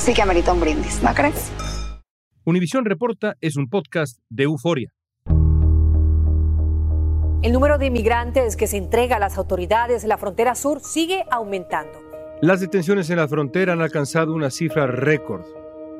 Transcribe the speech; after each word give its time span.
sí 0.00 0.14
que 0.14 0.22
amerita 0.22 0.52
un 0.52 0.60
brindis, 0.60 1.02
¿no 1.02 1.14
crees? 1.14 1.52
Univisión 2.44 2.86
Reporta 2.86 3.36
es 3.40 3.56
un 3.56 3.68
podcast 3.68 4.18
de 4.30 4.44
euforia. 4.44 4.92
El 7.42 7.52
número 7.52 7.78
de 7.78 7.86
inmigrantes 7.86 8.56
que 8.56 8.66
se 8.66 8.78
entrega 8.78 9.16
a 9.16 9.18
las 9.18 9.36
autoridades 9.38 10.02
en 10.02 10.08
la 10.08 10.18
frontera 10.18 10.54
sur 10.54 10.80
sigue 10.80 11.24
aumentando. 11.30 11.98
Las 12.40 12.60
detenciones 12.60 13.10
en 13.10 13.16
la 13.16 13.28
frontera 13.28 13.74
han 13.74 13.82
alcanzado 13.82 14.32
una 14.32 14.50
cifra 14.50 14.86
récord, 14.86 15.44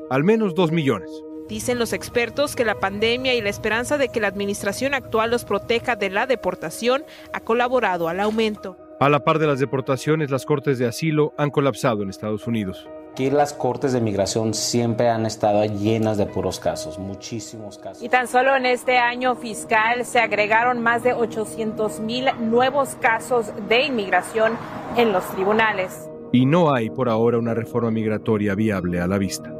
al 0.09 0.23
menos 0.23 0.55
dos 0.55 0.71
millones. 0.71 1.09
Dicen 1.47 1.77
los 1.77 1.93
expertos 1.93 2.55
que 2.55 2.65
la 2.65 2.79
pandemia 2.79 3.35
y 3.35 3.41
la 3.41 3.49
esperanza 3.49 3.97
de 3.97 4.09
que 4.09 4.19
la 4.19 4.27
administración 4.27 4.93
actual 4.95 5.29
los 5.29 5.45
proteja 5.45 5.95
de 5.95 6.09
la 6.09 6.25
deportación 6.25 7.03
ha 7.33 7.41
colaborado 7.41 8.07
al 8.07 8.19
aumento. 8.19 8.77
A 8.99 9.09
la 9.09 9.23
par 9.23 9.37
de 9.37 9.47
las 9.47 9.59
deportaciones, 9.59 10.31
las 10.31 10.45
cortes 10.45 10.79
de 10.79 10.87
asilo 10.87 11.33
han 11.37 11.49
colapsado 11.49 12.03
en 12.03 12.09
Estados 12.09 12.47
Unidos. 12.47 12.87
Aquí 13.11 13.29
las 13.29 13.51
cortes 13.51 13.91
de 13.91 13.99
migración 13.99 14.53
siempre 14.53 15.09
han 15.09 15.25
estado 15.25 15.65
llenas 15.65 16.17
de 16.17 16.25
puros 16.25 16.61
casos, 16.61 16.97
muchísimos 16.97 17.77
casos. 17.77 18.01
Y 18.01 18.07
tan 18.07 18.25
solo 18.25 18.55
en 18.55 18.65
este 18.65 18.97
año 18.99 19.35
fiscal 19.35 20.05
se 20.05 20.19
agregaron 20.19 20.81
más 20.81 21.03
de 21.03 21.11
800 21.11 21.99
mil 21.99 22.29
nuevos 22.39 22.95
casos 23.01 23.51
de 23.67 23.83
inmigración 23.83 24.53
en 24.95 25.11
los 25.11 25.25
tribunales. 25.35 26.09
Y 26.31 26.45
no 26.45 26.73
hay 26.73 26.89
por 26.89 27.09
ahora 27.09 27.37
una 27.37 27.53
reforma 27.53 27.91
migratoria 27.91 28.55
viable 28.55 29.01
a 29.01 29.07
la 29.07 29.17
vista. 29.17 29.53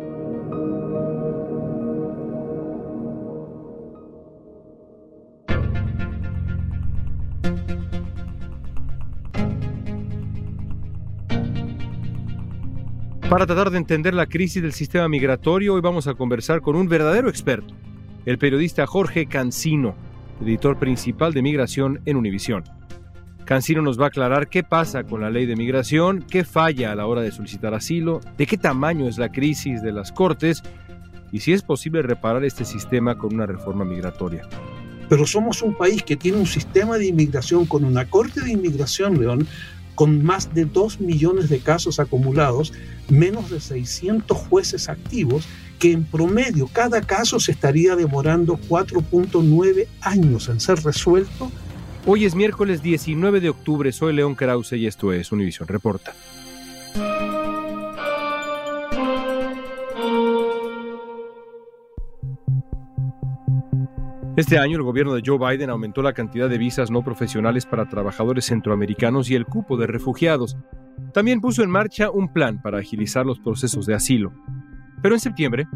Para 13.32 13.46
tratar 13.46 13.72
de 13.72 13.78
entender 13.78 14.14
la 14.14 14.26
crisis 14.26 14.62
del 14.62 14.74
sistema 14.74 15.08
migratorio, 15.08 15.76
hoy 15.76 15.80
vamos 15.80 16.06
a 16.06 16.16
conversar 16.16 16.60
con 16.60 16.76
un 16.76 16.90
verdadero 16.90 17.30
experto, 17.30 17.74
el 18.26 18.38
periodista 18.38 18.86
Jorge 18.86 19.26
Cancino, 19.26 19.96
editor 20.42 20.78
principal 20.78 21.32
de 21.32 21.42
Migración 21.42 22.02
en 22.06 22.18
Univisión. 22.18 22.66
Cancino 23.46 23.82
nos 23.82 23.98
va 23.98 24.04
a 24.04 24.08
aclarar 24.10 24.50
qué 24.50 24.64
pasa 24.64 25.06
con 25.06 25.22
la 25.22 25.30
ley 25.30 25.46
de 25.46 25.56
migración, 25.56 26.26
qué 26.30 26.44
falla 26.44 26.92
a 26.92 26.96
la 26.96 27.06
hora 27.06 27.22
de 27.22 27.32
solicitar 27.32 27.74
asilo, 27.74 28.20
de 28.38 28.46
qué 28.46 28.58
tamaño 28.58 29.08
es 29.08 29.18
la 29.18 29.32
crisis 29.32 29.82
de 29.82 29.94
las 29.94 30.12
cortes 30.12 30.62
y 31.32 31.40
si 31.40 31.54
es 31.54 31.62
posible 31.62 32.02
reparar 32.02 32.44
este 32.44 32.66
sistema 32.66 33.18
con 33.18 33.34
una 33.34 33.46
reforma 33.46 33.86
migratoria. 33.86 34.46
pero 35.08 35.26
somos 35.26 35.62
un 35.62 35.74
país 35.74 36.04
que 36.04 36.18
tiene 36.18 36.38
un 36.38 36.46
sistema 36.46 36.98
de 36.98 37.08
inmigración 37.08 37.66
con 37.66 37.86
una 37.86 38.10
corte 38.10 38.42
de 38.42 38.52
inmigración, 38.52 39.22
León, 39.22 39.48
con 40.02 40.24
más 40.24 40.52
de 40.56 40.66
2 40.66 41.00
millones 41.00 41.48
de 41.48 41.60
casos 41.60 42.00
acumulados, 42.00 42.74
menos 43.08 43.52
de 43.52 43.60
600 43.60 44.36
jueces 44.36 44.90
activos, 44.90 45.46
que 45.78 45.92
en 45.92 46.06
promedio 46.06 46.68
cada 46.74 47.02
caso 47.02 47.40
se 47.40 47.52
estaría 47.52 47.96
demorando 47.96 48.58
4.9 48.68 49.86
años 50.02 50.50
en 50.50 50.60
ser 50.60 50.80
resuelto. 50.80 51.52
Hoy 52.08 52.26
es 52.26 52.34
miércoles 52.34 52.82
19 52.82 53.42
de 53.42 53.50
octubre, 53.50 53.92
soy 53.92 54.14
León 54.14 54.34
Krause 54.34 54.74
y 54.74 54.88
esto 54.88 55.14
es 55.14 55.32
Univisión 55.32 55.68
Reporta. 55.68 56.16
Este 64.38 64.58
año 64.58 64.78
el 64.78 64.84
gobierno 64.84 65.14
de 65.14 65.22
Joe 65.26 65.38
Biden 65.38 65.70
aumentó 65.70 66.02
la 66.02 66.14
cantidad 66.14 66.48
de 66.50 66.58
visas 66.58 66.90
no 66.90 67.04
profesionales 67.04 67.66
para 67.66 67.90
trabajadores 67.90 68.46
centroamericanos 68.46 69.30
y 69.30 69.36
el 69.36 69.46
cupo 69.46 69.76
de 69.76 69.88
refugiados. 69.88 70.56
También 71.14 71.42
puso 71.42 71.64
en 71.64 71.70
marcha 71.70 72.10
un 72.10 72.32
plan 72.32 72.62
para 72.62 72.80
agilizar 72.80 73.26
los 73.26 73.42
procesos 73.42 73.86
de 73.86 73.94
asilo. 73.94 74.32
Pero 75.02 75.16
en 75.16 75.20
septiembre, 75.20 75.68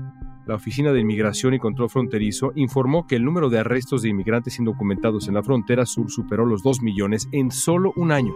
la 0.47 0.55
Oficina 0.55 0.93
de 0.93 1.01
Inmigración 1.01 1.53
y 1.53 1.59
Control 1.59 1.89
Fronterizo 1.89 2.53
informó 2.55 3.05
que 3.07 3.17
el 3.17 3.25
número 3.25 3.49
de 3.49 3.59
arrestos 3.59 4.03
de 4.03 4.09
inmigrantes 4.09 4.57
indocumentados 4.57 5.27
en 5.27 5.33
la 5.33 5.43
frontera 5.43 5.85
sur 5.85 6.09
superó 6.09 6.45
los 6.45 6.63
2 6.63 6.81
millones 6.81 7.27
en 7.33 7.51
solo 7.51 7.91
un 7.97 8.13
año. 8.13 8.33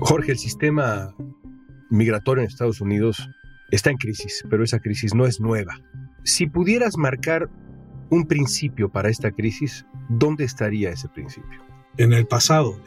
Jorge, 0.00 0.32
el 0.32 0.38
sistema 0.38 1.14
migratorio 1.88 2.42
en 2.42 2.48
Estados 2.48 2.82
Unidos 2.82 3.30
está 3.70 3.90
en 3.90 3.96
crisis, 3.96 4.44
pero 4.50 4.62
esa 4.62 4.78
crisis 4.78 5.14
no 5.14 5.24
es 5.24 5.40
nueva. 5.40 5.80
Si 6.26 6.48
pudieras 6.48 6.98
marcar 6.98 7.48
un 8.10 8.26
principio 8.26 8.88
para 8.88 9.08
esta 9.08 9.30
crisis, 9.30 9.86
¿dónde 10.08 10.42
estaría 10.42 10.90
ese 10.90 11.08
principio? 11.08 11.62
En 11.98 12.12
el 12.12 12.26
pasado. 12.26 12.80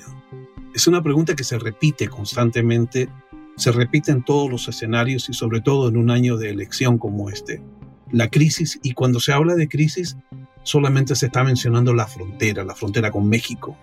Es 0.75 0.87
una 0.87 1.01
pregunta 1.01 1.37
que 1.37 1.45
se 1.45 1.57
repite 1.57 2.09
constantemente, 2.09 3.07
se 3.55 3.71
repite 3.71 4.11
en 4.11 4.25
todos 4.25 4.51
los 4.51 4.67
escenarios 4.67 5.29
y 5.29 5.33
sobre 5.33 5.61
todo 5.61 5.87
en 5.87 5.95
un 5.95 6.11
año 6.11 6.35
de 6.35 6.49
elección 6.49 6.97
como 6.97 7.29
este. 7.29 7.63
La 8.11 8.27
crisis, 8.27 8.77
y 8.83 8.91
cuando 8.91 9.21
se 9.21 9.31
habla 9.31 9.55
de 9.55 9.69
crisis, 9.69 10.17
solamente 10.63 11.15
se 11.15 11.27
está 11.27 11.41
mencionando 11.45 11.93
la 11.93 12.07
frontera, 12.07 12.65
la 12.65 12.75
frontera 12.75 13.09
con 13.09 13.29
México. 13.29 13.77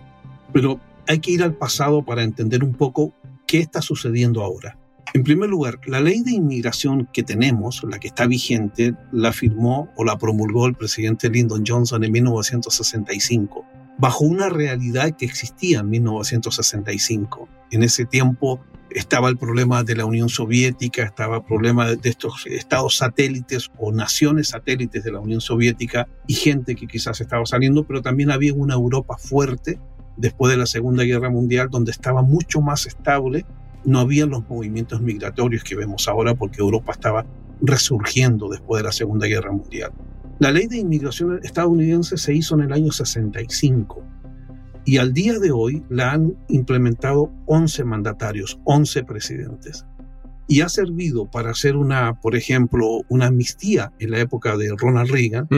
Pero 0.53 0.81
hay 1.09 1.21
que 1.21 1.31
ir 1.31 1.43
al 1.43 1.55
pasado 1.55 2.05
para 2.05 2.25
entender 2.25 2.63
un 2.63 2.75
poco 2.75 3.15
qué 3.47 3.61
está 3.61 3.81
sucediendo 3.81 4.43
ahora. 4.43 4.79
En 5.17 5.25
primer 5.25 5.49
lugar, 5.49 5.81
la 5.87 6.03
ley 6.03 6.21
de 6.21 6.33
inmigración 6.33 7.09
que 7.11 7.23
tenemos, 7.23 7.83
la 7.89 7.99
que 7.99 8.09
está 8.09 8.27
vigente, 8.27 8.95
la 9.13 9.33
firmó 9.33 9.91
o 9.97 10.05
la 10.05 10.19
promulgó 10.19 10.67
el 10.67 10.75
presidente 10.75 11.31
Lyndon 11.31 11.65
Johnson 11.67 12.05
en 12.05 12.13
1965, 12.13 13.65
bajo 13.97 14.27
una 14.27 14.51
realidad 14.51 15.17
que 15.17 15.25
existía 15.25 15.81
en 15.81 15.89
1965. 15.89 17.49
En 17.71 17.83
ese 17.83 18.05
tiempo 18.05 18.61
estaba 18.91 19.31
el 19.31 19.39
problema 19.39 19.85
de 19.85 19.97
la 19.97 20.05
Unión 20.05 20.29
Soviética, 20.29 21.05
estaba 21.05 21.39
el 21.39 21.45
problema 21.45 21.87
de 21.87 22.11
estos 22.11 22.45
estados 22.47 22.99
satélites 22.99 23.71
o 23.79 23.93
naciones 23.93 24.49
satélites 24.49 25.03
de 25.03 25.13
la 25.13 25.21
Unión 25.21 25.41
Soviética 25.41 26.07
y 26.27 26.35
gente 26.35 26.75
que 26.75 26.87
quizás 26.87 27.23
estaba 27.23 27.47
saliendo, 27.47 27.85
pero 27.85 28.03
también 28.03 28.31
había 28.31 28.53
una 28.53 28.75
Europa 28.75 29.17
fuerte 29.17 29.81
después 30.19 30.53
de 30.53 30.59
la 30.59 30.67
Segunda 30.67 31.05
Guerra 31.05 31.31
Mundial 31.31 31.71
donde 31.71 31.93
estaba 31.93 32.21
mucho 32.21 32.61
más 32.61 32.85
estable 32.85 33.47
no 33.87 34.01
había 34.01 34.27
los 34.27 34.47
movimientos 34.49 35.01
migratorios 35.01 35.65
que 35.65 35.77
vemos 35.77 36.09
ahora 36.09 36.35
porque 36.35 36.61
Europa 36.61 36.93
estaba 36.93 37.25
resurgiendo 37.63 38.49
después 38.49 38.81
de 38.81 38.85
la 38.85 38.93
Segunda 38.93 39.27
Guerra 39.27 39.53
Mundial. 39.53 39.93
La 40.39 40.51
ley 40.51 40.67
de 40.67 40.79
inmigración 40.79 41.41
estadounidense 41.43 42.19
se 42.19 42.35
hizo 42.35 42.57
en 42.57 42.63
el 42.63 42.73
año 42.73 42.93
65 42.93 44.03
y 44.85 44.99
al 44.99 45.13
día 45.13 45.39
de 45.39 45.51
hoy 45.51 45.83
la 45.89 46.13
han 46.13 46.37
implementado 46.49 47.33
11 47.47 47.85
mandatarios, 47.85 48.61
11 48.65 49.05
presidentes. 49.05 49.87
Y 50.49 50.61
ha 50.61 50.69
servido 50.69 51.29
para 51.29 51.51
hacer 51.51 51.77
una, 51.77 52.21
por 52.21 52.37
ejemplo, 52.37 53.01
una 53.09 53.27
amnistía 53.27 53.93
en 53.99 54.13
la 54.13 54.21
época 54.21 54.57
de 54.57 54.73
Ronald 54.77 55.11
Reagan, 55.11 55.49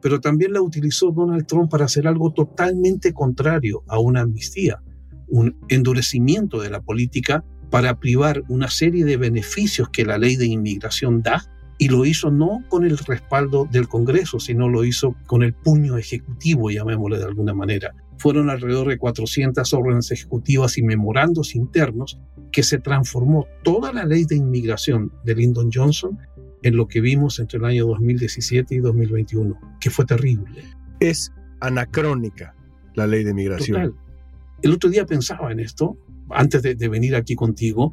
pero 0.00 0.20
también 0.20 0.52
la 0.54 0.62
utilizó 0.62 1.12
Donald 1.12 1.46
Trump 1.46 1.70
para 1.70 1.84
hacer 1.84 2.08
algo 2.08 2.32
totalmente 2.32 3.12
contrario 3.12 3.84
a 3.86 4.00
una 4.00 4.22
amnistía, 4.22 4.82
un 5.28 5.56
endurecimiento 5.68 6.60
de 6.60 6.70
la 6.70 6.80
política 6.80 7.44
para 7.70 7.98
privar 7.98 8.42
una 8.48 8.68
serie 8.68 9.04
de 9.04 9.16
beneficios 9.16 9.88
que 9.88 10.04
la 10.04 10.18
ley 10.18 10.36
de 10.36 10.46
inmigración 10.46 11.22
da 11.22 11.44
y 11.78 11.88
lo 11.88 12.04
hizo 12.04 12.30
no 12.30 12.62
con 12.68 12.84
el 12.84 12.96
respaldo 12.98 13.68
del 13.70 13.88
Congreso, 13.88 14.38
sino 14.38 14.68
lo 14.68 14.84
hizo 14.84 15.16
con 15.26 15.42
el 15.42 15.54
puño 15.54 15.98
ejecutivo, 15.98 16.70
llamémosle 16.70 17.18
de 17.18 17.24
alguna 17.24 17.54
manera. 17.54 17.94
Fueron 18.18 18.48
alrededor 18.48 18.88
de 18.88 18.98
400 18.98 19.72
órdenes 19.74 20.10
ejecutivas 20.12 20.78
y 20.78 20.82
memorandos 20.82 21.54
internos 21.56 22.20
que 22.52 22.62
se 22.62 22.78
transformó 22.78 23.46
toda 23.64 23.92
la 23.92 24.04
ley 24.04 24.24
de 24.24 24.36
inmigración 24.36 25.12
de 25.24 25.34
Lyndon 25.34 25.70
Johnson 25.72 26.16
en 26.62 26.76
lo 26.76 26.86
que 26.86 27.00
vimos 27.00 27.40
entre 27.40 27.58
el 27.58 27.64
año 27.64 27.86
2017 27.88 28.76
y 28.76 28.78
2021, 28.78 29.58
que 29.80 29.90
fue 29.90 30.04
terrible. 30.04 30.62
Es 31.00 31.32
anacrónica 31.60 32.54
la 32.94 33.06
ley 33.06 33.24
de 33.24 33.34
migración. 33.34 33.82
Total. 33.82 34.00
El 34.62 34.72
otro 34.72 34.88
día 34.88 35.04
pensaba 35.04 35.52
en 35.52 35.60
esto, 35.60 35.98
antes 36.34 36.62
de, 36.62 36.74
de 36.74 36.88
venir 36.88 37.16
aquí 37.16 37.34
contigo, 37.34 37.92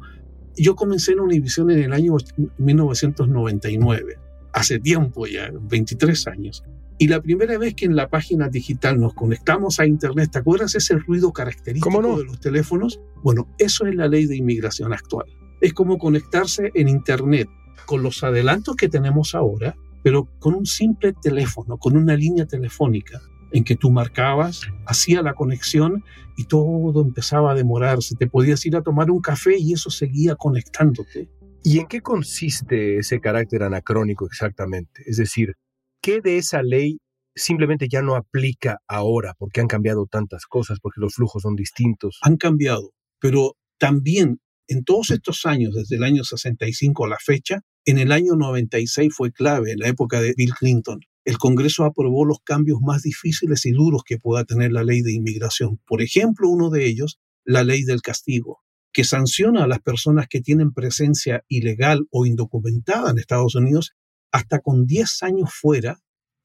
yo 0.56 0.74
comencé 0.74 1.12
en 1.12 1.20
Univision 1.20 1.70
en 1.70 1.82
el 1.82 1.92
año 1.92 2.16
1999, 2.58 4.18
hace 4.52 4.78
tiempo 4.78 5.26
ya, 5.26 5.50
23 5.52 6.26
años. 6.28 6.64
Y 6.98 7.08
la 7.08 7.20
primera 7.20 7.58
vez 7.58 7.74
que 7.74 7.86
en 7.86 7.96
la 7.96 8.08
página 8.08 8.48
digital 8.48 9.00
nos 9.00 9.14
conectamos 9.14 9.80
a 9.80 9.86
Internet, 9.86 10.30
¿te 10.32 10.38
acuerdas 10.38 10.74
ese 10.74 10.98
ruido 10.98 11.32
característico 11.32 12.02
no? 12.02 12.18
de 12.18 12.24
los 12.24 12.38
teléfonos? 12.38 13.00
Bueno, 13.22 13.48
eso 13.58 13.86
es 13.86 13.94
la 13.94 14.08
ley 14.08 14.26
de 14.26 14.36
inmigración 14.36 14.92
actual. 14.92 15.26
Es 15.60 15.72
como 15.72 15.98
conectarse 15.98 16.70
en 16.74 16.88
Internet 16.88 17.48
con 17.86 18.02
los 18.02 18.22
adelantos 18.22 18.76
que 18.76 18.88
tenemos 18.88 19.34
ahora, 19.34 19.74
pero 20.02 20.28
con 20.38 20.54
un 20.54 20.66
simple 20.66 21.14
teléfono, 21.20 21.78
con 21.78 21.96
una 21.96 22.14
línea 22.14 22.46
telefónica 22.46 23.20
en 23.52 23.64
que 23.64 23.76
tú 23.76 23.90
marcabas, 23.90 24.62
hacía 24.86 25.22
la 25.22 25.34
conexión 25.34 26.04
y 26.36 26.44
todo 26.44 27.02
empezaba 27.02 27.52
a 27.52 27.54
demorarse. 27.54 28.16
Te 28.16 28.26
podías 28.26 28.64
ir 28.66 28.76
a 28.76 28.82
tomar 28.82 29.10
un 29.10 29.20
café 29.20 29.58
y 29.58 29.72
eso 29.72 29.90
seguía 29.90 30.36
conectándote. 30.36 31.28
¿Y 31.62 31.78
en 31.78 31.86
qué 31.86 32.00
consiste 32.00 32.98
ese 32.98 33.20
carácter 33.20 33.62
anacrónico 33.62 34.26
exactamente? 34.26 35.02
Es 35.06 35.16
decir, 35.16 35.54
¿qué 36.02 36.20
de 36.20 36.38
esa 36.38 36.62
ley 36.62 36.98
simplemente 37.34 37.88
ya 37.88 38.02
no 38.02 38.16
aplica 38.16 38.78
ahora 38.88 39.34
porque 39.38 39.60
han 39.60 39.68
cambiado 39.68 40.06
tantas 40.06 40.46
cosas, 40.46 40.78
porque 40.80 41.00
los 41.00 41.14
flujos 41.14 41.42
son 41.42 41.54
distintos? 41.54 42.18
Han 42.22 42.36
cambiado, 42.36 42.90
pero 43.20 43.56
también 43.78 44.40
en 44.66 44.84
todos 44.84 45.10
estos 45.10 45.44
años, 45.46 45.74
desde 45.74 45.96
el 45.96 46.04
año 46.04 46.24
65 46.24 47.04
a 47.04 47.08
la 47.08 47.18
fecha, 47.18 47.60
en 47.84 47.98
el 47.98 48.12
año 48.12 48.34
96 48.36 49.12
fue 49.14 49.32
clave, 49.32 49.72
en 49.72 49.78
la 49.78 49.88
época 49.88 50.20
de 50.20 50.34
Bill 50.36 50.54
Clinton. 50.54 51.00
El 51.24 51.38
Congreso 51.38 51.84
aprobó 51.84 52.24
los 52.24 52.38
cambios 52.44 52.80
más 52.80 53.02
difíciles 53.02 53.64
y 53.66 53.70
duros 53.70 54.02
que 54.04 54.18
pueda 54.18 54.44
tener 54.44 54.72
la 54.72 54.82
ley 54.82 55.02
de 55.02 55.12
inmigración. 55.12 55.78
Por 55.86 56.02
ejemplo, 56.02 56.48
uno 56.48 56.68
de 56.68 56.86
ellos, 56.86 57.20
la 57.44 57.62
ley 57.62 57.84
del 57.84 58.02
castigo, 58.02 58.62
que 58.92 59.04
sanciona 59.04 59.64
a 59.64 59.68
las 59.68 59.80
personas 59.80 60.26
que 60.28 60.40
tienen 60.40 60.72
presencia 60.72 61.44
ilegal 61.48 62.06
o 62.10 62.26
indocumentada 62.26 63.10
en 63.10 63.18
Estados 63.18 63.54
Unidos 63.54 63.92
hasta 64.32 64.58
con 64.60 64.86
10 64.86 65.22
años 65.22 65.50
fuera, 65.52 66.00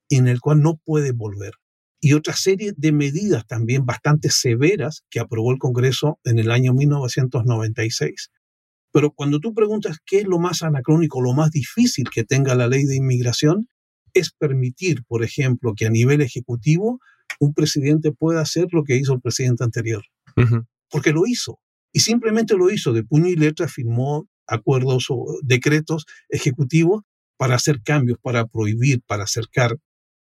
en 0.09 0.27
el 0.27 0.39
cual 0.39 0.61
no 0.61 0.77
puede 0.77 1.11
volver. 1.11 1.53
Y 1.99 2.13
otra 2.13 2.35
serie 2.35 2.73
de 2.77 2.91
medidas 2.91 3.47
también 3.47 3.85
bastante 3.85 4.29
severas 4.29 5.03
que 5.09 5.19
aprobó 5.19 5.51
el 5.51 5.57
Congreso 5.57 6.19
en 6.23 6.37
el 6.37 6.51
año 6.51 6.73
1996. 6.73 8.29
Pero 8.91 9.11
cuando 9.11 9.39
tú 9.39 9.53
preguntas 9.53 9.97
qué 10.05 10.19
es 10.19 10.27
lo 10.27 10.37
más 10.37 10.61
anacrónico, 10.61 11.21
lo 11.21 11.33
más 11.33 11.51
difícil 11.51 12.05
que 12.13 12.23
tenga 12.23 12.53
la 12.55 12.67
ley 12.67 12.83
de 12.83 12.95
inmigración, 12.95 13.67
es 14.17 14.31
permitir, 14.31 15.03
por 15.07 15.23
ejemplo, 15.23 15.73
que 15.75 15.85
a 15.85 15.89
nivel 15.89 16.21
ejecutivo 16.21 16.99
un 17.39 17.53
presidente 17.53 18.11
pueda 18.11 18.41
hacer 18.41 18.67
lo 18.71 18.83
que 18.83 18.95
hizo 18.95 19.13
el 19.13 19.21
presidente 19.21 19.63
anterior. 19.63 20.03
Uh 20.35 20.41
-huh. 20.41 20.65
Porque 20.89 21.11
lo 21.11 21.25
hizo. 21.25 21.59
Y 21.91 21.99
simplemente 21.99 22.55
lo 22.55 22.69
hizo. 22.69 22.93
De 22.93 23.03
puño 23.03 23.27
y 23.27 23.35
letra 23.35 23.67
firmó 23.67 24.27
acuerdos 24.47 25.07
o 25.09 25.25
decretos 25.43 26.05
ejecutivos 26.29 27.03
para 27.37 27.55
hacer 27.55 27.81
cambios, 27.83 28.17
para 28.21 28.45
prohibir, 28.47 29.01
para 29.05 29.23
acercar 29.23 29.77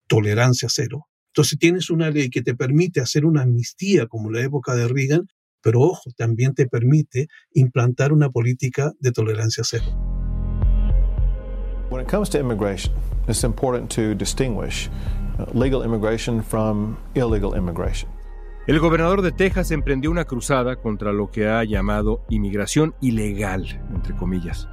tolerancia 0.08 0.70
cero. 0.72 1.08
Entonces 1.34 1.60
tienes 1.60 1.90
una 1.90 2.10
ley 2.10 2.30
que 2.30 2.42
te 2.42 2.56
permite 2.56 3.00
hacer 3.00 3.26
una 3.26 3.44
amnistía 3.44 4.08
como 4.08 4.32
la 4.32 4.42
época 4.42 4.76
de 4.76 4.88
Reagan, 4.88 5.28
pero 5.62 5.82
ojo, 5.82 6.10
también 6.16 6.54
te 6.54 6.68
permite 6.68 7.28
implantar 7.54 8.12
una 8.12 8.30
política 8.30 8.92
de 9.00 9.12
tolerancia 9.12 9.64
cero. 9.64 9.86
When 11.90 12.02
it 12.02 12.10
comes 12.10 12.30
to 12.32 12.40
immigration, 12.40 12.94
it's 13.28 13.44
important 13.44 13.94
to 13.94 14.16
distinguish 14.16 14.90
legal 15.54 15.84
immigration 15.84 16.44
from 16.44 16.98
illegal 17.14 17.56
immigration. 17.56 18.10
El 18.68 18.80
gobernador 18.80 19.22
de 19.22 19.32
Texas 19.32 19.72
emprendió 19.72 20.12
una 20.12 20.26
cruzada 20.26 20.76
contra 20.76 21.14
lo 21.14 21.32
que 21.32 21.48
ha 21.48 21.64
llamado 21.64 22.26
inmigración 22.30 22.96
ilegal, 23.00 23.82
entre 23.94 24.14
comillas. 24.14 24.68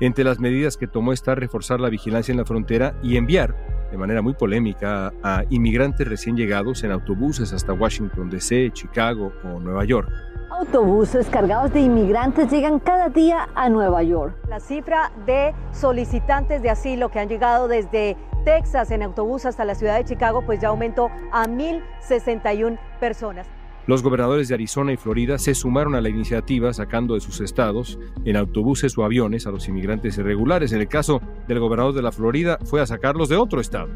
Entre 0.00 0.24
las 0.24 0.38
medidas 0.38 0.76
que 0.76 0.86
tomó 0.86 1.12
está 1.12 1.34
reforzar 1.34 1.80
la 1.80 1.88
vigilancia 1.88 2.32
en 2.32 2.38
la 2.38 2.44
frontera 2.44 2.98
y 3.02 3.16
enviar, 3.16 3.56
de 3.90 3.96
manera 3.96 4.20
muy 4.20 4.34
polémica, 4.34 5.12
a 5.22 5.44
inmigrantes 5.48 6.06
recién 6.06 6.36
llegados 6.36 6.84
en 6.84 6.90
autobuses 6.90 7.52
hasta 7.52 7.72
Washington, 7.72 8.28
D.C., 8.28 8.70
Chicago 8.72 9.32
o 9.42 9.58
Nueva 9.58 9.84
York. 9.84 10.10
Autobuses 10.50 11.28
cargados 11.28 11.72
de 11.72 11.80
inmigrantes 11.80 12.50
llegan 12.50 12.80
cada 12.80 13.08
día 13.08 13.48
a 13.54 13.68
Nueva 13.68 14.02
York. 14.02 14.36
La 14.48 14.58
cifra 14.58 15.12
de 15.24 15.54
solicitantes 15.72 16.60
de 16.60 16.70
asilo 16.70 17.08
que 17.08 17.20
han 17.20 17.28
llegado 17.28 17.68
desde 17.68 18.16
Texas 18.44 18.90
en 18.90 19.04
autobús 19.04 19.46
hasta 19.46 19.64
la 19.64 19.76
ciudad 19.76 19.96
de 19.96 20.04
Chicago 20.04 20.42
pues 20.44 20.60
ya 20.60 20.68
aumentó 20.68 21.08
a 21.30 21.46
1.061 21.46 22.78
personas. 22.98 23.46
Los 23.86 24.02
gobernadores 24.02 24.48
de 24.48 24.54
Arizona 24.54 24.92
y 24.92 24.96
Florida 24.96 25.38
se 25.38 25.54
sumaron 25.54 25.94
a 25.94 26.00
la 26.00 26.08
iniciativa 26.08 26.72
sacando 26.72 27.14
de 27.14 27.20
sus 27.20 27.40
estados 27.40 27.98
en 28.24 28.36
autobuses 28.36 28.98
o 28.98 29.04
aviones 29.04 29.46
a 29.46 29.52
los 29.52 29.68
inmigrantes 29.68 30.18
irregulares. 30.18 30.72
En 30.72 30.80
el 30.80 30.88
caso 30.88 31.20
del 31.46 31.60
gobernador 31.60 31.94
de 31.94 32.02
la 32.02 32.10
Florida 32.12 32.58
fue 32.64 32.80
a 32.80 32.86
sacarlos 32.86 33.28
de 33.28 33.36
otro 33.36 33.60
estado. 33.60 33.88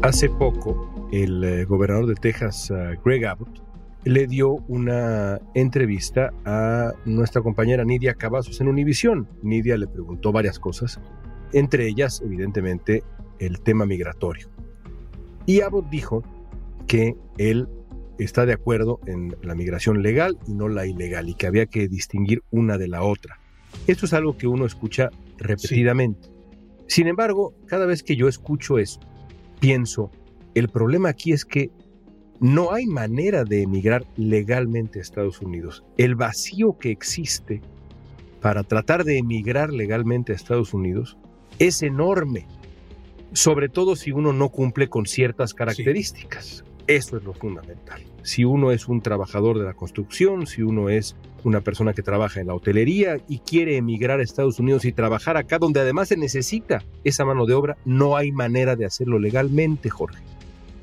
Hace 0.00 0.30
poco, 0.30 0.97
el 1.12 1.42
eh, 1.44 1.64
gobernador 1.64 2.06
de 2.06 2.14
Texas, 2.14 2.70
uh, 2.70 3.00
Greg 3.04 3.24
Abbott, 3.26 3.62
le 4.04 4.26
dio 4.26 4.52
una 4.68 5.40
entrevista 5.54 6.32
a 6.44 6.92
nuestra 7.04 7.42
compañera 7.42 7.84
Nidia 7.84 8.14
Cavazos 8.14 8.60
en 8.60 8.68
Univisión. 8.68 9.28
Nidia 9.42 9.76
le 9.76 9.86
preguntó 9.86 10.32
varias 10.32 10.58
cosas, 10.58 11.00
entre 11.52 11.86
ellas, 11.88 12.22
evidentemente, 12.24 13.02
el 13.38 13.60
tema 13.60 13.86
migratorio. 13.86 14.48
Y 15.46 15.60
Abbott 15.60 15.88
dijo 15.88 16.22
que 16.86 17.16
él 17.38 17.68
está 18.18 18.46
de 18.46 18.52
acuerdo 18.52 19.00
en 19.06 19.36
la 19.42 19.54
migración 19.54 20.02
legal 20.02 20.38
y 20.46 20.54
no 20.54 20.68
la 20.68 20.86
ilegal 20.86 21.28
y 21.28 21.34
que 21.34 21.46
había 21.46 21.66
que 21.66 21.88
distinguir 21.88 22.42
una 22.50 22.78
de 22.78 22.88
la 22.88 23.02
otra. 23.02 23.38
Esto 23.86 24.06
es 24.06 24.12
algo 24.12 24.36
que 24.36 24.46
uno 24.46 24.66
escucha 24.66 25.10
repetidamente. 25.38 26.28
Sí. 26.28 26.32
Sin 26.86 27.06
embargo, 27.06 27.54
cada 27.66 27.86
vez 27.86 28.02
que 28.02 28.16
yo 28.16 28.28
escucho 28.28 28.78
eso, 28.78 29.00
pienso, 29.60 30.10
el 30.58 30.68
problema 30.68 31.10
aquí 31.10 31.32
es 31.32 31.44
que 31.44 31.70
no 32.40 32.72
hay 32.72 32.86
manera 32.86 33.44
de 33.44 33.62
emigrar 33.62 34.04
legalmente 34.16 34.98
a 34.98 35.02
Estados 35.02 35.40
Unidos. 35.40 35.84
El 35.96 36.14
vacío 36.14 36.78
que 36.78 36.90
existe 36.90 37.60
para 38.40 38.62
tratar 38.62 39.04
de 39.04 39.18
emigrar 39.18 39.72
legalmente 39.72 40.32
a 40.32 40.36
Estados 40.36 40.72
Unidos 40.72 41.16
es 41.58 41.82
enorme, 41.82 42.46
sobre 43.32 43.68
todo 43.68 43.96
si 43.96 44.12
uno 44.12 44.32
no 44.32 44.50
cumple 44.50 44.88
con 44.88 45.06
ciertas 45.06 45.54
características. 45.54 46.44
Sí. 46.44 46.62
Eso 46.86 47.18
es 47.18 47.24
lo 47.24 47.34
fundamental. 47.34 48.02
Si 48.22 48.44
uno 48.44 48.72
es 48.72 48.88
un 48.88 49.02
trabajador 49.02 49.58
de 49.58 49.64
la 49.66 49.74
construcción, 49.74 50.46
si 50.46 50.62
uno 50.62 50.88
es 50.88 51.16
una 51.44 51.60
persona 51.60 51.92
que 51.92 52.02
trabaja 52.02 52.40
en 52.40 52.46
la 52.46 52.54
hotelería 52.54 53.18
y 53.28 53.40
quiere 53.40 53.76
emigrar 53.76 54.20
a 54.20 54.22
Estados 54.22 54.58
Unidos 54.58 54.86
y 54.86 54.92
trabajar 54.92 55.36
acá 55.36 55.58
donde 55.58 55.80
además 55.80 56.08
se 56.08 56.16
necesita 56.16 56.82
esa 57.04 57.26
mano 57.26 57.44
de 57.44 57.54
obra, 57.54 57.76
no 57.84 58.16
hay 58.16 58.32
manera 58.32 58.74
de 58.74 58.86
hacerlo 58.86 59.18
legalmente, 59.18 59.90
Jorge. 59.90 60.27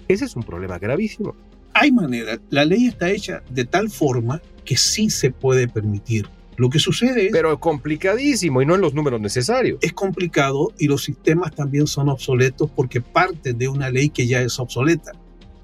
Ese 0.07 0.25
es 0.25 0.35
un 0.35 0.43
problema 0.43 0.77
gravísimo. 0.79 1.35
Hay 1.73 1.91
manera. 1.91 2.39
La 2.49 2.63
ley 2.63 2.87
está 2.87 3.09
hecha 3.09 3.43
de 3.49 3.65
tal 3.65 3.89
forma 3.89 4.41
que 4.63 4.77
sí 4.77 5.09
se 5.09 5.31
puede 5.31 5.67
permitir. 5.67 6.27
Lo 6.57 6.69
que 6.69 6.79
sucede 6.79 7.27
es... 7.27 7.31
Pero 7.31 7.59
complicadísimo 7.59 8.61
y 8.61 8.65
no 8.65 8.75
en 8.75 8.81
los 8.81 8.93
números 8.93 9.19
necesarios. 9.19 9.77
Es 9.81 9.93
complicado 9.93 10.71
y 10.79 10.87
los 10.87 11.03
sistemas 11.03 11.53
también 11.53 11.85
son 11.85 12.09
obsoletos 12.09 12.69
porque 12.73 13.01
parten 13.01 13.57
de 13.57 13.67
una 13.67 13.89
ley 13.89 14.09
que 14.09 14.25
ya 14.25 14.41
es 14.41 14.57
obsoleta. 14.59 15.11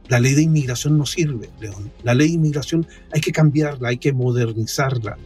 La 0.09 0.19
ley 0.19 0.33
de 0.33 0.41
inmigración 0.41 0.97
no 0.97 1.05
sirve, 1.05 1.49
León. 1.61 1.91
La 2.03 2.13
ley 2.13 2.27
de 2.27 2.33
inmigración 2.33 2.85
hay 3.13 3.21
que 3.21 3.31
cambiarla, 3.31 3.89
hay 3.89 3.97
que 3.97 4.11
modernizarla. 4.11 5.17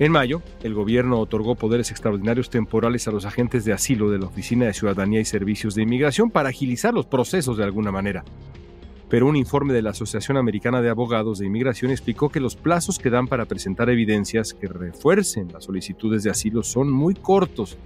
En 0.00 0.12
mayo, 0.12 0.40
el 0.62 0.72
gobierno 0.72 1.20
otorgó 1.20 1.56
poderes 1.56 1.90
extraordinarios 1.90 2.48
temporales 2.48 3.06
a 3.06 3.10
los 3.10 3.26
agentes 3.26 3.66
de 3.66 3.74
asilo 3.74 4.10
de 4.10 4.18
la 4.18 4.28
Oficina 4.28 4.64
de 4.64 4.72
Ciudadanía 4.72 5.20
y 5.20 5.26
Servicios 5.26 5.74
de 5.74 5.82
Inmigración 5.82 6.30
para 6.30 6.48
agilizar 6.48 6.94
los 6.94 7.04
procesos 7.04 7.58
de 7.58 7.64
alguna 7.64 7.92
manera. 7.92 8.24
Pero 9.10 9.26
un 9.26 9.36
informe 9.36 9.74
de 9.74 9.82
la 9.82 9.90
Asociación 9.90 10.38
Americana 10.38 10.80
de 10.80 10.88
Abogados 10.88 11.38
de 11.38 11.46
Inmigración 11.46 11.90
explicó 11.90 12.30
que 12.30 12.40
los 12.40 12.56
plazos 12.56 12.98
que 12.98 13.10
dan 13.10 13.26
para 13.26 13.44
presentar 13.44 13.90
evidencias 13.90 14.54
que 14.54 14.68
refuercen 14.68 15.52
las 15.52 15.64
solicitudes 15.64 16.22
de 16.22 16.30
asilo 16.30 16.62
son 16.62 16.90
muy 16.90 17.12
cortos 17.12 17.76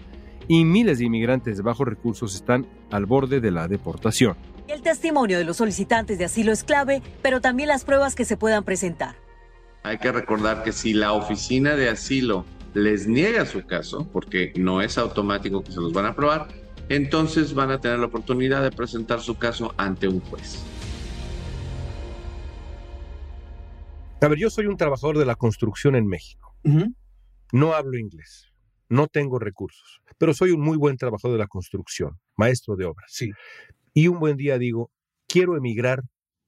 y 0.46 0.64
miles 0.64 1.00
de 1.00 1.06
inmigrantes 1.06 1.56
de 1.56 1.64
bajos 1.64 1.88
recursos 1.88 2.36
están 2.36 2.64
al 2.92 3.06
borde 3.06 3.40
de 3.40 3.50
la 3.50 3.66
deportación. 3.66 4.36
El 4.68 4.82
testimonio 4.82 5.36
de 5.36 5.44
los 5.44 5.56
solicitantes 5.56 6.16
de 6.16 6.26
asilo 6.26 6.52
es 6.52 6.62
clave, 6.62 7.02
pero 7.22 7.40
también 7.40 7.70
las 7.70 7.84
pruebas 7.84 8.14
que 8.14 8.24
se 8.24 8.36
puedan 8.36 8.62
presentar. 8.62 9.16
Hay 9.84 9.98
que 9.98 10.10
recordar 10.10 10.62
que 10.62 10.72
si 10.72 10.94
la 10.94 11.12
oficina 11.12 11.76
de 11.76 11.90
asilo 11.90 12.46
les 12.72 13.06
niega 13.06 13.44
su 13.44 13.66
caso, 13.66 14.08
porque 14.10 14.54
no 14.56 14.80
es 14.80 14.96
automático 14.96 15.62
que 15.62 15.72
se 15.72 15.80
los 15.80 15.92
van 15.92 16.06
a 16.06 16.08
aprobar, 16.08 16.48
entonces 16.88 17.52
van 17.52 17.70
a 17.70 17.78
tener 17.78 17.98
la 17.98 18.06
oportunidad 18.06 18.62
de 18.62 18.70
presentar 18.70 19.20
su 19.20 19.36
caso 19.36 19.74
ante 19.76 20.08
un 20.08 20.20
juez. 20.20 20.64
A 24.22 24.28
ver, 24.28 24.38
yo 24.38 24.48
soy 24.48 24.64
un 24.64 24.78
trabajador 24.78 25.18
de 25.18 25.26
la 25.26 25.34
construcción 25.34 25.96
en 25.96 26.06
México. 26.06 26.56
No 27.52 27.74
hablo 27.74 27.98
inglés, 27.98 28.54
no 28.88 29.06
tengo 29.06 29.38
recursos, 29.38 30.00
pero 30.16 30.32
soy 30.32 30.52
un 30.52 30.62
muy 30.62 30.78
buen 30.78 30.96
trabajador 30.96 31.36
de 31.36 31.42
la 31.42 31.46
construcción, 31.46 32.18
maestro 32.38 32.74
de 32.74 32.86
obras. 32.86 33.10
Sí. 33.12 33.32
Y 33.92 34.08
un 34.08 34.18
buen 34.18 34.38
día 34.38 34.56
digo, 34.56 34.90
quiero 35.28 35.58
emigrar 35.58 36.00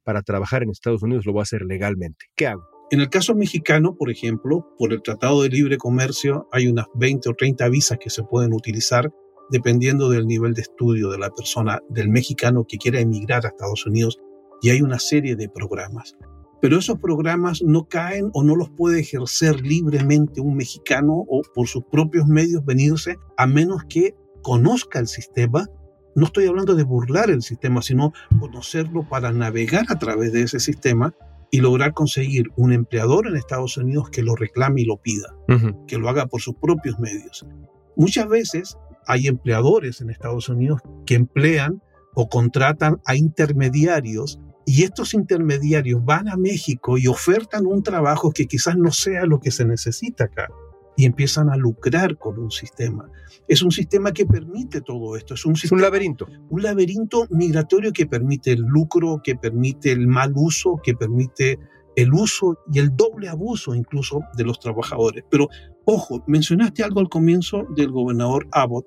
para 0.04 0.22
trabajar 0.22 0.62
en 0.62 0.70
Estados 0.70 1.02
Unidos, 1.02 1.26
lo 1.26 1.34
voy 1.34 1.40
a 1.40 1.42
hacer 1.42 1.66
legalmente. 1.66 2.24
¿Qué 2.34 2.46
hago? 2.46 2.75
En 2.92 3.00
el 3.00 3.10
caso 3.10 3.34
mexicano, 3.34 3.96
por 3.96 4.10
ejemplo, 4.10 4.72
por 4.78 4.92
el 4.92 5.02
Tratado 5.02 5.42
de 5.42 5.48
Libre 5.48 5.76
Comercio 5.76 6.48
hay 6.52 6.68
unas 6.68 6.86
20 6.94 7.30
o 7.30 7.34
30 7.34 7.68
visas 7.68 7.98
que 7.98 8.10
se 8.10 8.22
pueden 8.22 8.52
utilizar 8.52 9.12
dependiendo 9.50 10.08
del 10.08 10.26
nivel 10.28 10.54
de 10.54 10.62
estudio 10.62 11.10
de 11.10 11.18
la 11.18 11.30
persona, 11.30 11.80
del 11.88 12.08
mexicano 12.08 12.64
que 12.64 12.78
quiera 12.78 13.00
emigrar 13.00 13.44
a 13.44 13.48
Estados 13.48 13.86
Unidos, 13.86 14.18
y 14.62 14.70
hay 14.70 14.82
una 14.82 15.00
serie 15.00 15.34
de 15.34 15.48
programas. 15.48 16.16
Pero 16.60 16.78
esos 16.78 16.98
programas 17.00 17.60
no 17.62 17.88
caen 17.88 18.30
o 18.32 18.44
no 18.44 18.54
los 18.54 18.70
puede 18.70 19.00
ejercer 19.00 19.60
libremente 19.60 20.40
un 20.40 20.56
mexicano 20.56 21.24
o 21.28 21.42
por 21.54 21.66
sus 21.66 21.84
propios 21.84 22.26
medios 22.26 22.64
venirse 22.64 23.16
a 23.36 23.46
menos 23.46 23.82
que 23.88 24.14
conozca 24.42 24.98
el 25.00 25.08
sistema. 25.08 25.68
No 26.14 26.26
estoy 26.26 26.46
hablando 26.46 26.74
de 26.74 26.84
burlar 26.84 27.30
el 27.30 27.42
sistema, 27.42 27.82
sino 27.82 28.12
conocerlo 28.40 29.08
para 29.08 29.32
navegar 29.32 29.86
a 29.88 29.98
través 29.98 30.32
de 30.32 30.42
ese 30.42 30.60
sistema 30.60 31.14
y 31.50 31.60
lograr 31.60 31.92
conseguir 31.94 32.50
un 32.56 32.72
empleador 32.72 33.26
en 33.26 33.36
Estados 33.36 33.76
Unidos 33.76 34.10
que 34.10 34.22
lo 34.22 34.34
reclame 34.34 34.82
y 34.82 34.84
lo 34.84 34.96
pida, 34.96 35.34
que 35.86 35.98
lo 35.98 36.08
haga 36.08 36.26
por 36.26 36.40
sus 36.40 36.54
propios 36.54 36.98
medios. 36.98 37.46
Muchas 37.96 38.28
veces 38.28 38.76
hay 39.06 39.28
empleadores 39.28 40.00
en 40.00 40.10
Estados 40.10 40.48
Unidos 40.48 40.80
que 41.06 41.14
emplean 41.14 41.82
o 42.14 42.28
contratan 42.28 43.00
a 43.04 43.16
intermediarios 43.16 44.40
y 44.64 44.82
estos 44.82 45.14
intermediarios 45.14 46.04
van 46.04 46.28
a 46.28 46.36
México 46.36 46.98
y 46.98 47.06
ofertan 47.06 47.66
un 47.66 47.82
trabajo 47.82 48.32
que 48.32 48.46
quizás 48.46 48.76
no 48.76 48.90
sea 48.90 49.24
lo 49.24 49.38
que 49.38 49.52
se 49.52 49.64
necesita 49.64 50.24
acá 50.24 50.48
y 50.96 51.04
empiezan 51.04 51.50
a 51.50 51.56
lucrar 51.56 52.16
con 52.16 52.38
un 52.38 52.50
sistema. 52.50 53.10
Es 53.48 53.62
un 53.62 53.70
sistema 53.70 54.12
que 54.12 54.26
permite 54.26 54.80
todo 54.80 55.16
esto. 55.16 55.34
Es 55.34 55.44
un, 55.44 55.54
un 55.70 55.80
laberinto. 55.80 56.26
Un 56.48 56.62
laberinto 56.62 57.26
migratorio 57.30 57.92
que 57.92 58.06
permite 58.06 58.52
el 58.52 58.62
lucro, 58.62 59.20
que 59.22 59.36
permite 59.36 59.92
el 59.92 60.08
mal 60.08 60.32
uso, 60.34 60.80
que 60.82 60.94
permite 60.94 61.58
el 61.96 62.12
uso 62.12 62.58
y 62.72 62.78
el 62.78 62.94
doble 62.94 63.28
abuso 63.28 63.74
incluso 63.74 64.20
de 64.36 64.44
los 64.44 64.58
trabajadores. 64.58 65.24
Pero 65.30 65.48
ojo, 65.84 66.22
mencionaste 66.26 66.82
algo 66.82 67.00
al 67.00 67.08
comienzo 67.08 67.66
del 67.74 67.90
gobernador 67.90 68.46
Abbott, 68.52 68.86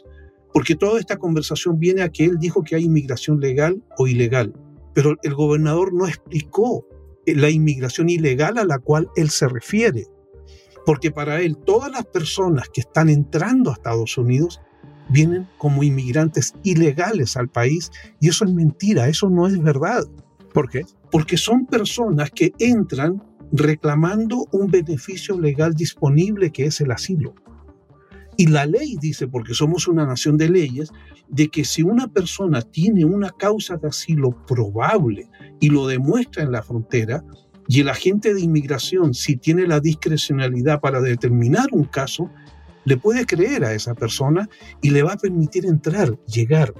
porque 0.54 0.76
toda 0.76 1.00
esta 1.00 1.18
conversación 1.18 1.80
viene 1.80 2.02
a 2.02 2.10
que 2.10 2.26
él 2.26 2.38
dijo 2.40 2.64
que 2.64 2.76
hay 2.76 2.86
inmigración 2.86 3.40
legal 3.40 3.84
o 3.98 4.08
ilegal, 4.08 4.54
pero 4.94 5.16
el 5.22 5.34
gobernador 5.34 5.94
no 5.94 6.08
explicó 6.08 6.86
la 7.26 7.50
inmigración 7.50 8.10
ilegal 8.10 8.58
a 8.58 8.66
la 8.66 8.80
cual 8.80 9.08
él 9.16 9.30
se 9.30 9.48
refiere 9.48 10.06
porque 10.90 11.12
para 11.12 11.40
él 11.40 11.56
todas 11.56 11.92
las 11.92 12.04
personas 12.04 12.68
que 12.70 12.82
están 12.82 13.10
entrando 13.10 13.70
a 13.70 13.74
Estados 13.74 14.18
Unidos 14.18 14.60
vienen 15.08 15.48
como 15.60 15.84
inmigrantes 15.84 16.56
ilegales 16.64 17.38
al 17.38 17.48
país 17.48 17.92
y 18.20 18.28
eso 18.28 18.44
es 18.44 18.52
mentira, 18.52 19.08
eso 19.08 19.30
no 19.30 19.46
es 19.46 19.62
verdad. 19.62 20.06
¿Por 20.52 20.68
qué? 20.68 20.88
Porque 21.12 21.38
son 21.38 21.68
personas 21.68 22.32
que 22.32 22.54
entran 22.58 23.22
reclamando 23.52 24.48
un 24.52 24.72
beneficio 24.72 25.40
legal 25.40 25.76
disponible 25.76 26.50
que 26.50 26.66
es 26.66 26.82
el 26.82 26.90
asilo. 26.90 27.36
Y 28.36 28.48
la 28.48 28.66
ley 28.66 28.98
dice, 29.00 29.28
porque 29.28 29.54
somos 29.54 29.88
una 29.88 30.08
nación 30.08 30.38
de 30.38 30.50
leyes, 30.50 30.92
de 31.28 31.50
que 31.50 31.66
si 31.66 31.84
una 31.84 32.08
persona 32.08 32.64
tiene 32.64 33.06
una 33.06 33.30
causa 33.30 33.78
de 33.78 33.90
asilo 33.90 34.32
probable 34.48 35.30
y 35.60 35.70
lo 35.70 35.86
demuestra 35.86 36.42
en 36.42 36.52
la 36.52 36.64
frontera, 36.64 37.24
y 37.70 37.82
el 37.82 37.90
agente 37.90 38.34
de 38.34 38.42
inmigración, 38.42 39.14
si 39.14 39.36
tiene 39.36 39.68
la 39.68 39.80
discrecionalidad 39.80 40.82
para 40.82 41.02
determinar 41.02 41.68
un 41.72 41.84
caso, 41.84 42.32
le 42.84 42.98
puede 42.98 43.28
creer 43.28 43.64
a 43.64 43.76
esa 43.76 43.94
persona 43.94 44.50
y 44.82 44.90
le 44.90 45.04
va 45.04 45.14
a 45.14 45.18
permitir 45.18 45.68
entrar, 45.68 46.18
llegar. 46.26 46.74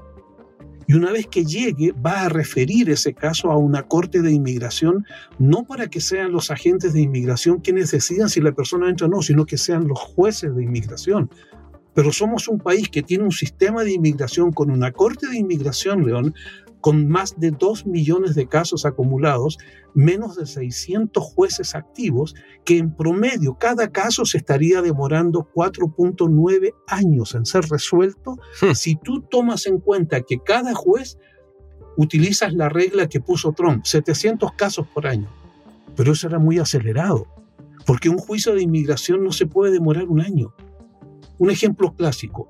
Y 0.88 0.96
una 0.96 1.12
vez 1.12 1.28
que 1.28 1.46
llegue, 1.46 1.92
va 1.92 2.24
a 2.24 2.30
referir 2.30 2.90
ese 2.90 3.14
caso 3.14 3.52
a 3.52 3.58
una 3.58 3.84
corte 3.84 4.24
de 4.24 4.32
inmigración, 4.32 5.06
no 5.38 5.64
para 5.64 5.92
que 5.92 6.02
sean 6.02 6.32
los 6.32 6.50
agentes 6.50 6.94
de 6.94 7.02
inmigración 7.02 7.60
quienes 7.60 7.92
decidan 7.92 8.28
si 8.28 8.42
la 8.42 8.54
persona 8.54 8.90
entra 8.90 9.06
o 9.06 9.12
no, 9.12 9.22
sino 9.22 9.46
que 9.46 9.60
sean 9.60 9.88
los 9.88 10.00
jueces 10.00 10.56
de 10.56 10.64
inmigración. 10.64 11.30
Pero 11.94 12.12
somos 12.12 12.48
un 12.48 12.58
país 12.58 12.90
que 12.90 13.04
tiene 13.04 13.26
un 13.26 13.32
sistema 13.32 13.84
de 13.84 13.94
inmigración 13.94 14.52
con 14.52 14.72
una 14.72 14.92
corte 14.92 15.28
de 15.28 15.38
inmigración, 15.38 16.08
León, 16.08 16.34
con 16.82 17.08
más 17.08 17.40
de 17.40 17.52
2 17.52 17.86
millones 17.86 18.36
de 18.36 18.48
casos 18.48 18.86
acumulados, 18.86 19.58
menos 19.94 20.36
de 20.36 20.46
600 20.46 21.24
jueces 21.24 21.76
activos, 21.76 22.36
que 22.64 22.78
en 22.78 22.96
promedio 22.96 23.58
cada 23.60 23.92
caso 23.92 24.26
se 24.26 24.38
estaría 24.38 24.82
demorando 24.82 25.50
4.9 25.54 26.74
años 26.88 27.36
en 27.36 27.46
ser 27.46 27.66
resuelto 27.66 28.38
hmm. 28.62 28.74
si 28.74 28.96
tú 28.96 29.22
tomas 29.22 29.66
en 29.66 29.80
cuenta 29.80 30.22
que 30.22 30.40
cada 30.40 30.74
juez 30.74 31.18
utilizas 31.98 32.54
la 32.54 32.70
regla 32.70 33.08
que 33.08 33.20
puso 33.20 33.52
Trump, 33.52 33.86
700 33.86 34.54
casos 34.54 34.88
por 34.88 35.06
año. 35.06 35.28
Pero 35.96 36.14
eso 36.14 36.28
era 36.28 36.40
muy 36.40 36.58
acelerado, 36.60 37.28
porque 37.86 38.08
un 38.08 38.18
juicio 38.18 38.56
de 38.56 38.62
inmigración 38.62 39.22
no 39.24 39.34
se 39.34 39.48
puede 39.48 39.74
demorar 39.74 40.06
un 40.08 40.22
año. 40.22 40.54
Un 41.38 41.52
ejemplo 41.52 41.94
clásico, 41.96 42.50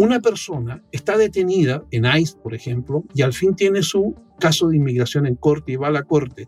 una 0.00 0.18
persona 0.18 0.82
está 0.92 1.18
detenida 1.18 1.84
en 1.90 2.06
ICE, 2.06 2.38
por 2.42 2.54
ejemplo, 2.54 3.04
y 3.14 3.20
al 3.20 3.34
fin 3.34 3.54
tiene 3.54 3.82
su 3.82 4.14
caso 4.38 4.68
de 4.68 4.78
inmigración 4.78 5.26
en 5.26 5.34
corte 5.34 5.72
y 5.72 5.76
va 5.76 5.88
a 5.88 5.90
la 5.90 6.04
corte. 6.04 6.46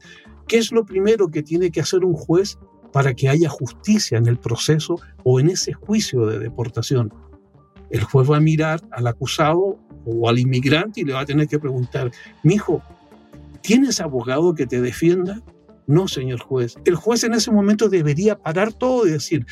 ¿Qué 0.49 0.57
es 0.57 0.73
lo 0.73 0.87
primero 0.87 1.29
que 1.29 1.43
tiene 1.43 1.71
que 1.71 1.83
hacer 1.83 2.03
un 2.03 2.15
juez 2.15 2.59
para 2.95 3.13
que 3.13 3.29
haya 3.29 3.51
justicia 3.51 4.17
en 4.17 4.27
el 4.27 4.39
proceso 4.39 4.99
o 5.23 5.39
en 5.39 5.51
ese 5.51 5.75
juicio 5.75 6.25
de 6.25 6.39
deportación? 6.39 7.13
El 7.91 8.05
juez 8.05 8.31
va 8.31 8.39
a 8.39 8.41
mirar 8.41 8.81
al 8.91 9.07
acusado 9.07 9.79
o 10.07 10.29
al 10.31 10.39
inmigrante 10.39 11.03
y 11.03 11.05
le 11.05 11.13
va 11.13 11.21
a 11.21 11.27
tener 11.27 11.47
que 11.47 11.59
preguntar, 11.59 12.11
mi 12.43 12.55
hijo, 12.55 12.83
¿tienes 13.61 14.01
abogado 14.01 14.55
que 14.55 14.67
te 14.67 14.81
defienda? 14.81 15.43
No, 15.87 16.09
señor 16.09 16.41
juez. 16.41 16.77
El 16.87 16.95
juez 16.95 17.23
en 17.25 17.35
ese 17.35 17.51
momento 17.51 17.91
debería 17.91 18.39
parar 18.39 18.73
todo 18.73 19.07
y 19.07 19.11
decir, 19.11 19.45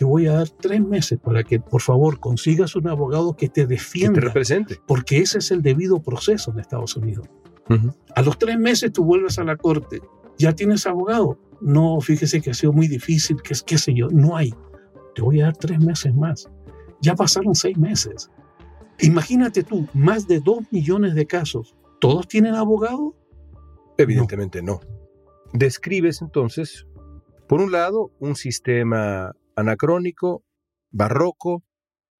te 0.00 0.06
voy 0.06 0.26
a 0.28 0.32
dar 0.32 0.48
tres 0.48 0.80
meses 0.80 1.18
para 1.22 1.44
que 1.44 1.60
por 1.60 1.82
favor 1.82 2.20
consigas 2.20 2.74
un 2.74 2.88
abogado 2.88 3.36
que 3.36 3.50
te 3.50 3.66
defienda. 3.66 4.14
Que 4.14 4.20
te 4.20 4.26
represente. 4.28 4.80
Porque 4.86 5.18
ese 5.18 5.40
es 5.40 5.50
el 5.50 5.60
debido 5.60 6.00
proceso 6.00 6.50
en 6.50 6.58
Estados 6.58 6.96
Unidos. 6.96 7.28
A 8.16 8.22
los 8.22 8.38
tres 8.38 8.58
meses 8.58 8.94
tú 8.94 9.04
vuelves 9.04 9.38
a 9.38 9.44
la 9.44 9.58
corte. 9.58 10.00
¿Ya 10.38 10.54
tienes 10.54 10.86
abogado? 10.86 11.38
No, 11.60 12.00
fíjese 12.00 12.40
que 12.40 12.48
ha 12.48 12.54
sido 12.54 12.72
muy 12.72 12.88
difícil, 12.88 13.42
que 13.42 13.52
es 13.52 13.62
qué 13.62 13.76
sé 13.76 13.92
yo. 13.92 14.08
No 14.08 14.38
hay. 14.38 14.54
Te 15.14 15.20
voy 15.20 15.42
a 15.42 15.44
dar 15.44 15.58
tres 15.58 15.78
meses 15.78 16.14
más. 16.14 16.48
Ya 17.02 17.14
pasaron 17.14 17.54
seis 17.54 17.76
meses. 17.76 18.30
Imagínate 19.00 19.64
tú, 19.64 19.86
más 19.92 20.26
de 20.26 20.40
dos 20.40 20.60
millones 20.70 21.14
de 21.14 21.26
casos. 21.26 21.76
¿Todos 22.00 22.26
tienen 22.26 22.54
abogado? 22.54 23.14
Evidentemente 23.98 24.62
no. 24.62 24.80
Describes 25.52 26.22
entonces, 26.22 26.86
por 27.46 27.60
un 27.60 27.70
lado, 27.70 28.12
un 28.18 28.34
sistema 28.34 29.34
anacrónico, 29.60 30.44
barroco, 30.90 31.64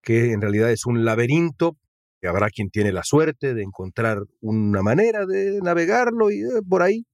que 0.02 0.32
en 0.32 0.40
realidad 0.40 0.70
es 0.70 0.86
un 0.86 1.04
laberinto, 1.04 1.76
que 2.20 2.28
habrá 2.28 2.50
quien 2.50 2.70
tiene 2.70 2.92
la 2.92 3.02
suerte 3.02 3.54
de 3.54 3.62
encontrar 3.62 4.18
una 4.40 4.82
manera 4.82 5.26
de 5.26 5.60
navegarlo 5.62 6.30
y 6.30 6.40
eh, 6.40 6.62
por 6.68 6.82
ahí. 6.82 7.06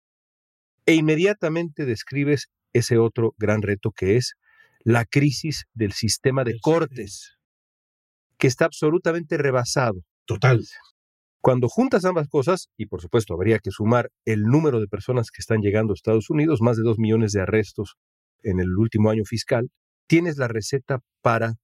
E 0.85 0.95
inmediatamente 0.95 1.85
describes 1.85 2.49
ese 2.73 2.99
otro 2.99 3.35
gran 3.39 3.63
reto 3.63 3.93
que 3.93 4.17
es 4.17 4.35
la 4.81 5.05
crisis 5.05 5.65
del 5.75 5.93
sistema 5.93 6.45
de 6.45 6.59
cortes, 6.61 7.37
que 8.39 8.47
está 8.47 8.67
absolutamente 8.67 9.37
rebasado. 9.37 10.03
Total. 10.27 10.63
Cuando 11.41 11.69
juntas 11.69 12.05
ambas 12.05 12.29
cosas, 12.29 12.69
y 12.77 12.87
por 12.87 13.01
supuesto 13.01 13.35
habría 13.35 13.59
que 13.59 13.71
sumar 13.71 14.11
el 14.25 14.43
número 14.43 14.81
de 14.81 14.89
personas 14.89 15.31
que 15.31 15.41
están 15.41 15.61
llegando 15.61 15.93
a 15.93 15.95
Estados 15.95 16.31
Unidos, 16.31 16.61
más 16.61 16.77
de 16.77 16.83
dos 16.83 16.99
millones 16.99 17.33
de 17.33 17.41
arrestos 17.41 17.97
en 18.43 18.61
el 18.61 18.77
último 18.77 19.11
año 19.11 19.25
fiscal, 19.25 19.71
tienes 20.07 20.37
la 20.37 20.49
receta 20.49 21.03
para 21.23 21.57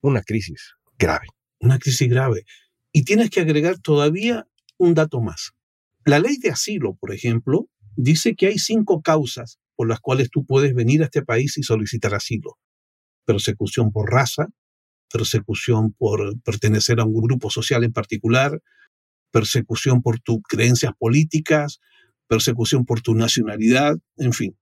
una 0.00 0.22
crisis 0.22 0.74
grave. 0.98 1.26
Una 1.60 1.78
crisis 1.78 2.08
grave. 2.08 2.44
Y 2.92 3.04
tienes 3.04 3.30
que 3.30 3.40
agregar 3.40 3.78
todavía 3.78 4.46
un 4.78 4.94
dato 4.94 5.20
más. 5.20 5.52
La 6.04 6.18
ley 6.18 6.38
de 6.38 6.50
asilo, 6.50 6.94
por 6.94 7.12
ejemplo, 7.12 7.68
dice 7.96 8.34
que 8.34 8.46
hay 8.48 8.58
cinco 8.58 9.02
causas 9.02 9.58
por 9.76 9.88
las 9.88 10.00
cuales 10.00 10.30
tú 10.30 10.44
puedes 10.44 10.74
venir 10.74 11.02
a 11.02 11.04
este 11.04 11.22
país 11.22 11.56
y 11.58 11.62
solicitar 11.62 12.14
asilo. 12.14 12.58
Persecución 13.24 13.92
por 13.92 14.10
raza, 14.10 14.48
persecución 15.12 15.92
por 15.92 16.40
pertenecer 16.42 17.00
a 17.00 17.04
un 17.04 17.20
grupo 17.20 17.50
social 17.50 17.84
en 17.84 17.92
particular, 17.92 18.60
persecución 19.30 20.02
por 20.02 20.20
tus 20.20 20.38
creencias 20.48 20.92
políticas, 20.98 21.80
persecución 22.26 22.84
por 22.84 23.00
tu 23.00 23.14
nacionalidad, 23.14 23.96
en 24.16 24.32
fin. 24.32 24.56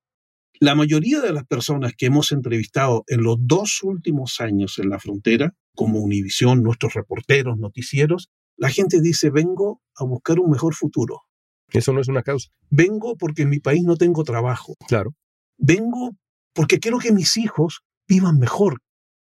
La 0.61 0.75
mayoría 0.75 1.21
de 1.21 1.33
las 1.33 1.47
personas 1.47 1.93
que 1.97 2.07
hemos 2.07 2.33
entrevistado 2.33 3.05
en 3.07 3.23
los 3.23 3.37
dos 3.41 3.81
últimos 3.83 4.41
años 4.41 4.79
en 4.79 4.91
la 4.91 4.99
frontera, 4.99 5.55
como 5.75 6.01
Univisión, 6.01 6.63
nuestros 6.63 6.95
reporteros, 6.95 7.59
noticieros, 7.59 8.29
la 8.57 8.69
gente 8.69 9.01
dice, 9.01 9.31
vengo 9.31 9.81
a 9.95 10.05
buscar 10.05 10.41
un 10.41 10.51
mejor 10.51 10.75
futuro. 10.75 11.23
Eso 11.69 11.93
no 11.93 12.01
es 12.01 12.09
una 12.09 12.23
causa. 12.23 12.49
Vengo 12.71 13.17
porque 13.17 13.43
en 13.43 13.51
mi 13.51 13.61
país 13.61 13.85
no 13.85 13.97
tengo 13.97 14.25
trabajo. 14.25 14.75
Claro. 14.89 15.15
Vengo 15.59 16.17
porque 16.55 16.81
quiero 16.81 16.99
que 16.99 17.13
mis 17.13 17.37
hijos 17.37 17.83
vivan 18.09 18.39
mejor, 18.39 18.81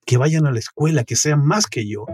que 0.04 0.18
vayan 0.18 0.46
a 0.46 0.52
la 0.52 0.58
escuela, 0.58 1.04
que 1.04 1.16
sean 1.16 1.46
más 1.46 1.66
que 1.66 1.88
yo 1.88 2.04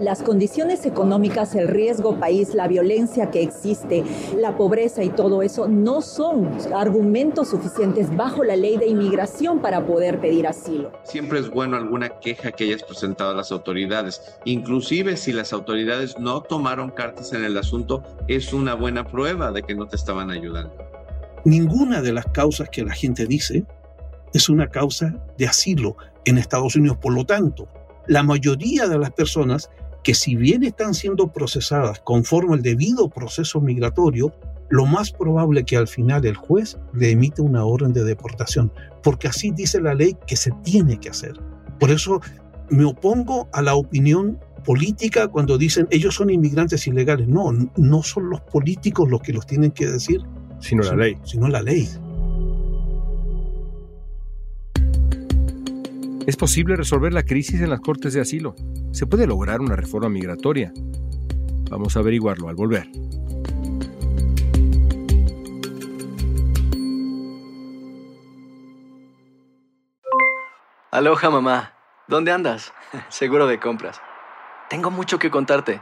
las 0.00 0.22
condiciones 0.22 0.86
económicas, 0.86 1.54
el 1.54 1.68
riesgo 1.68 2.18
país, 2.18 2.54
la 2.54 2.66
violencia 2.66 3.30
que 3.30 3.42
existe, 3.42 4.02
la 4.36 4.56
pobreza 4.56 5.04
y 5.04 5.10
todo 5.10 5.42
eso 5.42 5.68
no 5.68 6.00
son 6.00 6.48
argumentos 6.74 7.48
suficientes 7.50 8.14
bajo 8.16 8.42
la 8.42 8.56
ley 8.56 8.78
de 8.78 8.86
inmigración 8.86 9.60
para 9.60 9.86
poder 9.86 10.18
pedir 10.20 10.46
asilo. 10.46 10.90
Siempre 11.04 11.40
es 11.40 11.50
bueno 11.50 11.76
alguna 11.76 12.08
queja 12.20 12.50
que 12.50 12.64
hayas 12.64 12.82
presentado 12.82 13.32
a 13.32 13.34
las 13.34 13.52
autoridades. 13.52 14.22
Inclusive 14.44 15.16
si 15.16 15.32
las 15.32 15.52
autoridades 15.52 16.18
no 16.18 16.40
tomaron 16.42 16.90
cartas 16.90 17.32
en 17.34 17.44
el 17.44 17.58
asunto, 17.58 18.02
es 18.26 18.52
una 18.52 18.74
buena 18.74 19.06
prueba 19.06 19.52
de 19.52 19.62
que 19.62 19.74
no 19.74 19.86
te 19.86 19.96
estaban 19.96 20.30
ayudando. 20.30 20.74
Ninguna 21.44 22.00
de 22.00 22.12
las 22.12 22.26
causas 22.26 22.68
que 22.70 22.84
la 22.84 22.92
gente 22.92 23.26
dice 23.26 23.64
es 24.32 24.48
una 24.48 24.68
causa 24.68 25.14
de 25.36 25.46
asilo 25.46 25.96
en 26.24 26.38
Estados 26.38 26.76
Unidos. 26.76 26.98
Por 26.98 27.14
lo 27.14 27.24
tanto, 27.24 27.68
la 28.06 28.22
mayoría 28.22 28.88
de 28.88 28.98
las 28.98 29.12
personas 29.12 29.70
que 30.02 30.14
si 30.14 30.36
bien 30.36 30.62
están 30.62 30.94
siendo 30.94 31.28
procesadas 31.28 32.00
conforme 32.00 32.54
al 32.54 32.62
debido 32.62 33.08
proceso 33.08 33.60
migratorio, 33.60 34.32
lo 34.70 34.86
más 34.86 35.10
probable 35.10 35.64
que 35.64 35.76
al 35.76 35.88
final 35.88 36.24
el 36.24 36.36
juez 36.36 36.78
le 36.92 37.10
emite 37.10 37.42
una 37.42 37.64
orden 37.64 37.92
de 37.92 38.04
deportación, 38.04 38.72
porque 39.02 39.28
así 39.28 39.50
dice 39.50 39.80
la 39.80 39.94
ley 39.94 40.16
que 40.26 40.36
se 40.36 40.52
tiene 40.62 40.98
que 40.98 41.10
hacer. 41.10 41.34
Por 41.78 41.90
eso 41.90 42.20
me 42.70 42.84
opongo 42.84 43.48
a 43.52 43.62
la 43.62 43.74
opinión 43.74 44.38
política 44.64 45.26
cuando 45.28 45.58
dicen 45.58 45.88
ellos 45.90 46.14
son 46.14 46.30
inmigrantes 46.30 46.86
ilegales. 46.86 47.26
No, 47.26 47.50
no 47.76 48.02
son 48.02 48.30
los 48.30 48.40
políticos 48.42 49.10
los 49.10 49.20
que 49.22 49.32
los 49.32 49.46
tienen 49.46 49.72
que 49.72 49.86
decir, 49.86 50.22
sino 50.60 50.82
la 50.82 50.94
ley. 50.94 51.16
Sino 51.24 51.48
la 51.48 51.62
ley. 51.62 51.88
¿Es 56.26 56.36
posible 56.36 56.76
resolver 56.76 57.12
la 57.12 57.24
crisis 57.24 57.60
en 57.60 57.70
las 57.70 57.80
cortes 57.80 58.12
de 58.12 58.20
asilo? 58.20 58.54
¿Se 58.92 59.06
puede 59.06 59.26
lograr 59.26 59.60
una 59.60 59.76
reforma 59.76 60.08
migratoria? 60.08 60.72
Vamos 61.70 61.96
a 61.96 62.00
averiguarlo 62.00 62.48
al 62.48 62.56
volver. 62.56 62.88
Aloha 70.90 71.30
mamá, 71.30 71.72
¿dónde 72.08 72.32
andas? 72.32 72.74
Seguro 73.08 73.46
de 73.46 73.60
compras. 73.60 74.00
Tengo 74.68 74.90
mucho 74.90 75.20
que 75.20 75.30
contarte. 75.30 75.80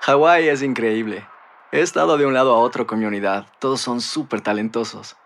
Hawái 0.00 0.48
es 0.48 0.62
increíble. 0.62 1.24
He 1.70 1.80
estado 1.80 2.18
de 2.18 2.26
un 2.26 2.34
lado 2.34 2.52
a 2.52 2.58
otro 2.58 2.84
con 2.84 2.98
mi 2.98 3.04
unidad. 3.04 3.46
Todos 3.60 3.80
son 3.80 4.00
súper 4.00 4.40
talentosos. 4.40 5.16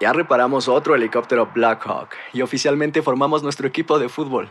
Ya 0.00 0.12
reparamos 0.12 0.66
otro 0.66 0.96
helicóptero 0.96 1.48
Blackhawk 1.54 2.10
y 2.32 2.42
oficialmente 2.42 3.02
formamos 3.02 3.44
nuestro 3.44 3.68
equipo 3.68 4.00
de 4.00 4.08
fútbol. 4.08 4.50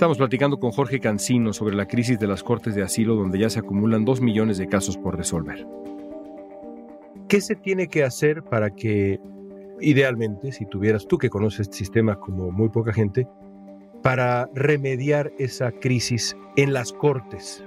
Estamos 0.00 0.16
platicando 0.16 0.58
con 0.58 0.70
Jorge 0.70 0.98
Cancino 0.98 1.52
sobre 1.52 1.76
la 1.76 1.84
crisis 1.84 2.18
de 2.18 2.26
las 2.26 2.42
cortes 2.42 2.74
de 2.74 2.82
asilo 2.82 3.16
donde 3.16 3.38
ya 3.38 3.50
se 3.50 3.58
acumulan 3.58 4.06
dos 4.06 4.22
millones 4.22 4.56
de 4.56 4.66
casos 4.66 4.96
por 4.96 5.14
resolver. 5.14 5.66
¿Qué 7.28 7.42
se 7.42 7.54
tiene 7.54 7.86
que 7.88 8.02
hacer 8.02 8.42
para 8.42 8.70
que, 8.70 9.20
idealmente, 9.78 10.52
si 10.52 10.64
tuvieras 10.64 11.06
tú 11.06 11.18
que 11.18 11.28
conoces 11.28 11.60
este 11.60 11.76
sistema 11.76 12.16
como 12.16 12.50
muy 12.50 12.70
poca 12.70 12.94
gente, 12.94 13.28
para 14.02 14.48
remediar 14.54 15.32
esa 15.38 15.70
crisis 15.70 16.34
en 16.56 16.72
las 16.72 16.94
cortes? 16.94 17.62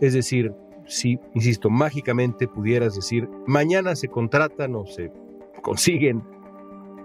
Es 0.00 0.12
decir, 0.12 0.54
si, 0.86 1.18
insisto, 1.34 1.68
mágicamente 1.68 2.46
pudieras 2.46 2.94
decir, 2.94 3.28
mañana 3.48 3.96
se 3.96 4.06
contratan 4.06 4.76
o 4.76 4.86
se 4.86 5.10
consiguen 5.62 6.22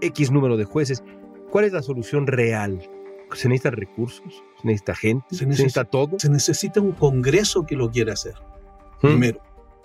X 0.01 0.29
número 0.29 0.55
de 0.55 0.65
jueces, 0.65 1.03
¿cuál 1.49 1.65
es 1.65 1.73
la 1.73 1.81
solución 1.81 2.27
real? 2.27 2.87
¿Se 3.33 3.49
necesitan 3.49 3.73
recursos? 3.73 4.43
¿Se 4.61 4.67
necesita 4.67 4.95
gente? 4.95 5.35
¿Se 5.35 5.45
necesita, 5.45 5.83
todo? 5.85 6.17
Se 6.19 6.29
necesita 6.29 6.81
un 6.81 6.93
Congreso 6.93 7.65
que 7.65 7.75
lo 7.75 7.91
quiera 7.91 8.13
hacer. 8.13 8.35
¿Mm? 9.01 9.07
Primero, 9.07 9.41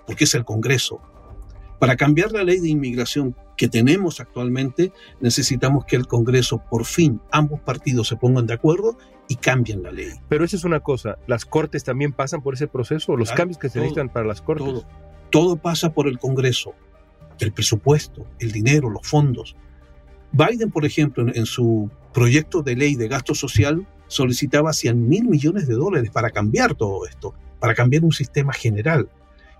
porque 0.07 0.25
es 0.25 0.35
el 0.35 0.45
Congreso. 0.45 1.01
Para 1.79 1.97
cambiar 1.97 2.31
la 2.33 2.45
ley 2.45 2.61
de 2.61 2.69
inmigración 2.69 3.35
que 3.57 3.69
tenemos 3.69 4.21
actualmente, 4.21 4.93
necesitamos 5.21 5.85
que 5.85 5.97
el 5.97 6.07
Congreso, 6.07 6.63
por 6.71 6.85
fin, 6.85 7.21
ambos 7.33 7.61
partidos 7.61 8.09
se 8.09 8.17
pongan 8.17 8.47
de 8.47 8.55
acuerdo 8.55 8.97
y 9.29 9.37
cambien 9.37 9.83
la 9.83 9.91
ley. 9.91 10.13
Pero 10.29 10.45
eso 10.45 10.57
es 10.57 10.65
una 10.65 10.81
cosa, 10.81 11.19
¿las 11.27 11.45
cortes 11.45 11.85
también 11.85 12.13
pasan 12.13 12.43
por 12.43 12.55
ese 12.55 12.69
proceso? 12.69 13.17
¿Los 13.17 13.33
cambios 13.33 13.59
que 13.59 13.69
se 13.69 13.81
necesitan 13.81 14.09
para 14.09 14.27
las 14.27 14.43
cortes? 14.43 14.67
Todo, 14.67 14.87
todo 15.31 15.57
pasa 15.57 15.93
por 15.93 16.07
el 16.07 16.19
Congreso, 16.19 16.75
el 17.41 17.53
presupuesto, 17.53 18.27
el 18.39 18.53
dinero, 18.53 18.89
los 18.89 19.07
fondos. 19.07 19.57
Biden, 20.33 20.71
por 20.71 20.85
ejemplo, 20.85 21.27
en, 21.33 21.47
su 21.47 21.91
proyecto 22.13 22.63
de 22.63 22.77
ley 22.77 22.95
de 22.95 23.09
gasto 23.09 23.35
social, 23.35 23.87
solicitaba 24.09 24.73
100 24.73 25.09
mil 25.09 25.25
millones 25.25 25.67
de 25.67 25.75
dólares 25.75 26.11
para 26.11 26.31
cambiar 26.31 26.75
todo 26.75 27.07
esto, 27.07 27.35
para 27.61 27.75
cambiar 27.75 28.05
un 28.05 28.13
sistema 28.13 28.53
general. 28.53 29.09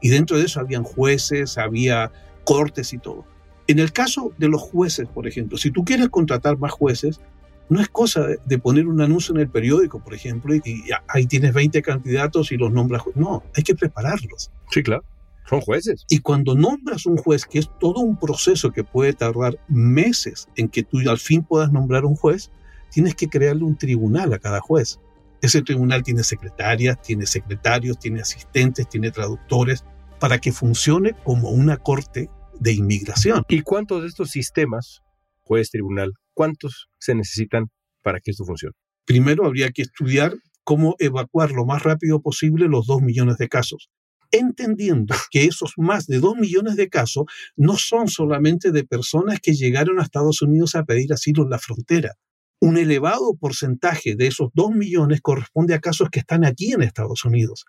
Y 0.01 0.09
dentro 0.09 0.39
de 0.39 0.45
eso 0.45 0.61
habían 0.61 0.83
jueces, 0.83 1.59
había 1.59 2.11
cortes 2.45 2.93
y 2.93 2.99
todo. 2.99 3.25
En 3.67 3.79
el 3.79 3.93
caso 3.93 4.33
de 4.39 4.49
los 4.49 4.61
jueces, 4.61 5.07
por 5.09 5.27
ejemplo, 5.27 5.57
si 5.57 5.71
tú 5.71 5.85
quieres 5.85 6.09
contratar 6.09 6.59
más 6.59 6.73
jueces, 6.73 7.21
no 7.69 7.81
es 7.81 7.89
cosa 7.89 8.27
de 8.45 8.59
poner 8.59 8.87
un 8.87 9.01
anuncio 9.01 9.35
en 9.35 9.41
el 9.41 9.49
periódico, 9.49 10.01
por 10.01 10.15
ejemplo, 10.15 10.55
y, 10.55 10.63
ahí 11.09 11.27
tienes 11.27 11.55
20 11.55 11.81
candidatos 11.83 12.53
y 12.53 12.57
los 12.57 12.73
nombras. 12.73 13.03
No, 13.15 13.43
hay 13.57 13.63
que 13.63 13.75
prepararlos. 13.75 14.51
Sí, 14.71 14.83
claro. 14.83 15.05
Son 15.49 15.61
jueces. 15.61 16.05
Y 16.09 16.21
cuando 16.21 16.55
nombras 16.55 17.07
un 17.07 17.17
juez, 17.17 17.45
que 17.45 17.59
es 17.59 17.69
todo 17.81 18.01
un 18.01 18.19
proceso 18.19 18.71
que 18.71 18.85
puede 18.85 19.13
tardar 19.13 19.59
meses 19.69 20.49
en 20.57 20.69
que 20.69 20.83
tú 20.83 20.99
al 21.09 21.19
fin 21.19 21.43
puedas 21.43 21.73
nombrar 21.73 22.05
un 22.05 22.15
juez, 22.15 22.51
tienes 22.91 23.15
que 23.15 23.29
crearle 23.29 23.65
un 23.65 23.77
tribunal 23.77 24.33
a 24.33 24.39
cada 24.39 24.61
juez. 24.61 25.01
Ese 25.41 25.63
tribunal 25.63 26.03
tiene 26.05 26.23
secretarias, 26.23 27.01
tiene 27.03 27.27
secretarios, 27.27 27.99
tiene 27.99 28.21
asistentes, 28.21 28.89
tiene 28.89 29.11
traductores, 29.11 29.85
para 30.21 30.39
que 30.39 30.53
funcione 30.53 31.15
como 31.25 31.51
una 31.51 31.79
corte 31.79 32.31
de 32.61 32.73
inmigración. 32.73 33.43
¿Y 33.49 33.63
cuántos 33.63 34.03
de 34.03 34.09
estos 34.09 34.31
sistemas, 34.31 35.03
juez, 35.41 35.71
tribunal, 35.71 36.13
cuántos 36.33 36.89
se 37.01 37.17
necesitan 37.17 37.71
para 38.03 38.21
que 38.21 38.31
esto 38.31 38.45
funcione? 38.45 38.75
Primero 39.05 39.45
habría 39.45 39.71
que 39.71 39.83
estudiar 39.83 40.35
cómo 40.63 40.95
evacuar 41.01 41.51
lo 41.51 41.67
más 41.67 41.83
rápido 41.83 42.21
posible 42.21 42.69
los 42.69 42.87
dos 42.87 43.03
millones 43.03 43.37
de 43.39 43.49
casos 43.49 43.91
entendiendo 44.33 45.15
que 45.31 45.45
esos 45.45 45.75
más 45.77 46.07
de 46.07 46.19
dos 46.19 46.37
millones 46.37 46.77
de 46.77 46.89
casos 46.89 47.25
no 47.55 47.77
son 47.77 48.09
solamente 48.09 48.73
de 48.73 48.85
personas 48.85 49.39
que 49.41 49.55
llegaron 49.55 50.01
a 50.01 50.03
Estados 50.03 50.43
Unidos 50.43 50.75
a 50.75 50.85
pedir 50.85 51.13
asilo 51.13 51.45
en 51.45 51.51
la 51.51 51.59
frontera. 51.59 52.15
Un 52.61 52.79
elevado 52.79 53.35
porcentaje 53.35 54.17
de 54.17 54.29
esos 54.29 54.51
dos 54.55 54.71
millones 54.71 55.21
corresponde 55.21 55.75
a 55.75 55.81
casos 55.81 56.09
que 56.11 56.21
están 56.21 56.45
aquí 56.45 56.73
en 56.73 56.83
Estados 56.83 57.25
Unidos. 57.25 57.67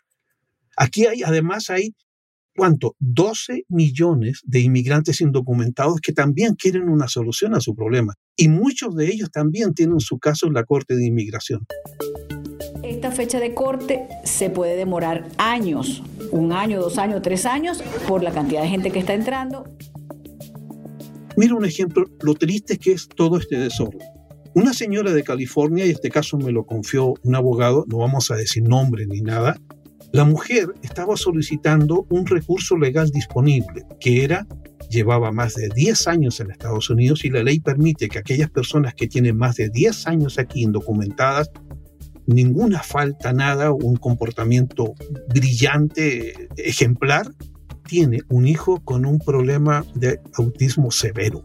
Aquí 0.78 1.06
hay, 1.06 1.23
además, 1.23 1.69
hay, 1.69 1.95
¿cuánto? 2.56 2.95
12 2.99 3.65
millones 3.69 4.41
de 4.43 4.62
inmigrantes 4.62 5.21
indocumentados 5.21 5.99
que 5.99 6.13
también 6.13 6.56
quieren 6.56 6.89
una 6.89 7.08
solución 7.08 7.54
a 7.56 7.62
su 7.62 7.76
problema. 7.76 8.15
Y 8.36 8.49
muchos 8.49 8.95
de 8.95 9.08
ellos 9.08 9.32
también 9.32 9.73
tienen 9.73 9.99
su 9.99 10.19
caso 10.19 10.47
en 10.47 10.54
la 10.54 10.63
Corte 10.63 10.95
de 10.95 11.06
Inmigración. 11.06 11.65
Fecha 13.13 13.39
de 13.39 13.54
corte 13.54 14.08
se 14.23 14.49
puede 14.49 14.76
demorar 14.76 15.30
años, 15.38 16.02
un 16.32 16.52
año, 16.52 16.82
dos 16.82 16.97
años, 16.97 17.21
tres 17.21 17.45
años, 17.45 17.84
por 18.08 18.23
la 18.23 18.32
cantidad 18.32 18.63
de 18.63 18.69
gente 18.69 18.89
que 18.89 18.99
está 18.99 19.13
entrando. 19.13 19.65
Mira 21.38 21.54
un 21.54 21.63
ejemplo, 21.63 22.06
lo 22.21 22.34
triste 22.34 22.78
que 22.78 22.93
es 22.93 23.08
todo 23.08 23.38
este 23.38 23.58
desorden. 23.58 24.08
Una 24.56 24.73
señora 24.73 25.13
de 25.13 25.23
California, 25.23 25.86
y 25.86 25.91
este 25.91 26.10
caso 26.10 26.38
me 26.38 26.52
lo 26.52 26.65
confió 26.65 27.13
un 27.23 27.36
abogado, 27.36 27.86
no 27.88 27.97
vamos 27.97 28.32
a 28.32 28.36
decir 28.36 28.63
nombre 28.63 29.06
ni 29.06 29.21
nada, 29.21 29.58
la 30.12 30.26
mujer 30.26 30.73
estaba 30.82 31.15
solicitando 31.15 32.06
un 32.10 32.26
recurso 32.26 32.78
legal 32.78 33.10
disponible, 33.10 33.84
que 33.99 34.23
era, 34.23 34.47
llevaba 34.89 35.32
más 35.32 35.56
de 35.56 35.69
10 35.69 36.08
años 36.08 36.39
en 36.39 36.52
Estados 36.52 36.89
Unidos 36.89 37.26
y 37.26 37.30
la 37.30 37.43
ley 37.43 37.60
permite 37.60 38.10
que 38.10 38.19
aquellas 38.19 38.49
personas 38.49 38.93
que 38.95 39.08
tienen 39.08 39.38
más 39.38 39.56
de 39.56 39.69
10 39.69 40.08
años 40.08 40.38
aquí 40.38 40.63
indocumentadas, 40.63 41.49
ninguna 42.28 42.82
falta, 42.82 43.34
nada, 43.34 43.72
un 43.72 43.96
comportamiento 43.96 44.94
brillante, 45.30 46.50
ejemplar, 46.58 47.32
tiene 47.86 48.22
un 48.30 48.48
hijo 48.48 48.80
con 48.84 49.06
un 49.06 49.20
problema 49.20 49.86
de 49.96 50.20
autismo 50.36 50.92
severo. 50.92 51.44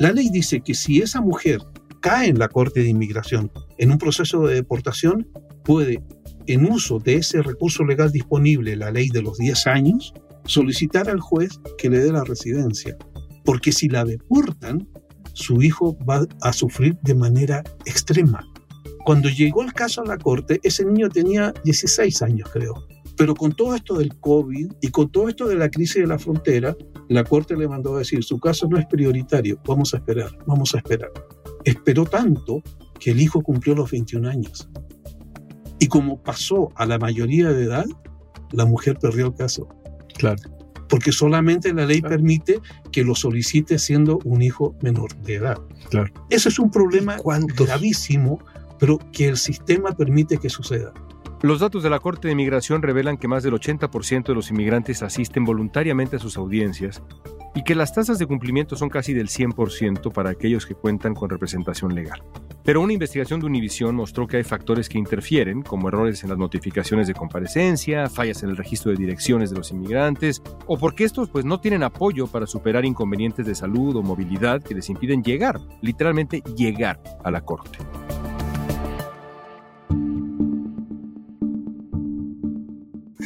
La 0.00 0.12
ley 0.12 0.30
dice 0.30 0.60
que 0.60 0.74
si 0.74 1.00
esa 1.00 1.20
mujer 1.20 1.60
cae 2.00 2.28
en 2.28 2.38
la 2.38 2.48
Corte 2.48 2.80
de 2.80 2.88
Inmigración 2.88 3.50
en 3.78 3.90
un 3.90 3.98
proceso 3.98 4.46
de 4.46 4.54
deportación, 4.54 5.28
puede 5.64 6.02
en 6.46 6.70
uso 6.70 6.98
de 6.98 7.16
ese 7.16 7.42
recurso 7.42 7.84
legal 7.84 8.10
disponible, 8.10 8.74
la 8.74 8.90
ley 8.90 9.10
de 9.10 9.22
los 9.22 9.36
10 9.36 9.66
años, 9.66 10.14
solicitar 10.44 11.10
al 11.10 11.20
juez 11.20 11.60
que 11.76 11.90
le 11.90 11.98
dé 11.98 12.10
la 12.10 12.24
residencia. 12.24 12.96
Porque 13.44 13.70
si 13.70 13.88
la 13.88 14.04
deportan, 14.04 14.88
su 15.34 15.62
hijo 15.62 15.96
va 16.08 16.26
a 16.40 16.52
sufrir 16.52 16.98
de 17.02 17.14
manera 17.14 17.62
extrema. 17.84 18.47
Cuando 19.08 19.30
llegó 19.30 19.62
el 19.62 19.72
caso 19.72 20.02
a 20.02 20.04
la 20.04 20.18
corte, 20.18 20.60
ese 20.62 20.84
niño 20.84 21.08
tenía 21.08 21.54
16 21.64 22.20
años, 22.20 22.50
creo. 22.52 22.86
Pero 23.16 23.34
con 23.34 23.52
todo 23.52 23.74
esto 23.74 23.96
del 23.96 24.14
COVID 24.18 24.70
y 24.82 24.88
con 24.88 25.10
todo 25.10 25.30
esto 25.30 25.48
de 25.48 25.54
la 25.54 25.70
crisis 25.70 26.02
de 26.02 26.06
la 26.06 26.18
frontera, 26.18 26.76
la 27.08 27.24
corte 27.24 27.56
le 27.56 27.66
mandó 27.66 27.96
a 27.96 28.00
decir, 28.00 28.22
su 28.22 28.38
caso 28.38 28.68
no 28.68 28.76
es 28.76 28.84
prioritario, 28.84 29.58
vamos 29.66 29.94
a 29.94 29.96
esperar, 29.96 30.36
vamos 30.46 30.74
a 30.74 30.78
esperar. 30.80 31.10
Esperó 31.64 32.04
tanto 32.04 32.62
que 33.00 33.12
el 33.12 33.22
hijo 33.22 33.40
cumplió 33.40 33.74
los 33.74 33.90
21 33.90 34.28
años. 34.28 34.68
Y 35.78 35.86
como 35.86 36.22
pasó 36.22 36.68
a 36.74 36.84
la 36.84 36.98
mayoría 36.98 37.48
de 37.48 37.64
edad, 37.64 37.86
la 38.52 38.66
mujer 38.66 38.98
perdió 39.00 39.28
el 39.28 39.34
caso. 39.34 39.68
Claro. 40.18 40.42
Porque 40.86 41.12
solamente 41.12 41.72
la 41.72 41.86
ley 41.86 42.02
permite 42.02 42.60
que 42.92 43.04
lo 43.04 43.14
solicite 43.14 43.78
siendo 43.78 44.18
un 44.26 44.42
hijo 44.42 44.76
menor 44.82 45.16
de 45.22 45.36
edad. 45.36 45.56
Claro. 45.88 46.12
Eso 46.28 46.50
es 46.50 46.58
un 46.58 46.70
problema 46.70 47.16
gravísimo, 47.56 48.38
pero 48.78 48.98
que 49.12 49.28
el 49.28 49.36
sistema 49.36 49.92
permite 49.92 50.38
que 50.38 50.48
suceda. 50.48 50.92
Los 51.40 51.60
datos 51.60 51.84
de 51.84 51.90
la 51.90 52.00
Corte 52.00 52.26
de 52.26 52.32
Inmigración 52.32 52.82
revelan 52.82 53.16
que 53.16 53.28
más 53.28 53.44
del 53.44 53.54
80% 53.54 54.26
de 54.26 54.34
los 54.34 54.50
inmigrantes 54.50 55.02
asisten 55.02 55.44
voluntariamente 55.44 56.16
a 56.16 56.18
sus 56.18 56.36
audiencias 56.36 57.00
y 57.54 57.62
que 57.62 57.76
las 57.76 57.94
tasas 57.94 58.18
de 58.18 58.26
cumplimiento 58.26 58.76
son 58.76 58.88
casi 58.88 59.14
del 59.14 59.28
100% 59.28 60.12
para 60.12 60.30
aquellos 60.30 60.66
que 60.66 60.74
cuentan 60.74 61.14
con 61.14 61.30
representación 61.30 61.94
legal. 61.94 62.22
Pero 62.64 62.80
una 62.80 62.92
investigación 62.92 63.40
de 63.40 63.46
Univision 63.46 63.94
mostró 63.94 64.26
que 64.26 64.36
hay 64.36 64.44
factores 64.44 64.88
que 64.88 64.98
interfieren, 64.98 65.62
como 65.62 65.88
errores 65.88 66.22
en 66.22 66.28
las 66.28 66.38
notificaciones 66.38 67.06
de 67.06 67.14
comparecencia, 67.14 68.08
fallas 68.08 68.42
en 68.42 68.50
el 68.50 68.56
registro 68.56 68.90
de 68.90 68.98
direcciones 68.98 69.50
de 69.50 69.56
los 69.56 69.70
inmigrantes, 69.70 70.42
o 70.66 70.76
porque 70.76 71.04
estos 71.04 71.30
pues 71.30 71.44
no 71.44 71.60
tienen 71.60 71.82
apoyo 71.82 72.26
para 72.26 72.46
superar 72.46 72.84
inconvenientes 72.84 73.46
de 73.46 73.54
salud 73.54 73.96
o 73.96 74.02
movilidad 74.02 74.62
que 74.62 74.74
les 74.74 74.90
impiden 74.90 75.22
llegar, 75.22 75.58
literalmente 75.80 76.42
llegar 76.56 77.00
a 77.24 77.30
la 77.30 77.40
corte. 77.40 77.78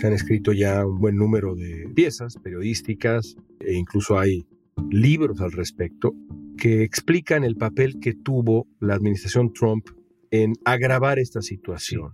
Se 0.03 0.09
han 0.09 0.15
escrito 0.15 0.53
ya 0.53 0.85
un 0.85 0.99
buen 0.99 1.15
número 1.15 1.55
de 1.55 1.89
piezas 1.95 2.37
periodísticas 2.37 3.37
e 3.61 3.75
incluso 3.75 4.19
hay 4.19 4.45
libros 4.91 5.41
al 5.41 5.53
respecto 5.53 6.13
que 6.59 6.83
explican 6.83 7.45
el 7.45 7.55
papel 7.55 8.01
que 8.01 8.13
tuvo 8.13 8.67
la 8.81 8.95
administración 8.95 9.53
Trump 9.53 9.87
en 10.33 10.55
agravar 10.65 11.21
esta 11.21 11.41
situación, 11.41 12.11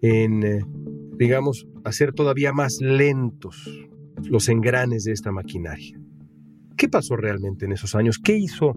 en, 0.00 0.42
eh, 0.42 0.64
digamos, 1.16 1.68
hacer 1.84 2.12
todavía 2.12 2.52
más 2.52 2.80
lentos 2.80 3.88
los 4.28 4.48
engranes 4.48 5.04
de 5.04 5.12
esta 5.12 5.30
maquinaria. 5.30 6.00
¿Qué 6.76 6.88
pasó 6.88 7.14
realmente 7.14 7.66
en 7.66 7.72
esos 7.72 7.94
años? 7.94 8.18
¿Qué 8.18 8.36
hizo 8.36 8.74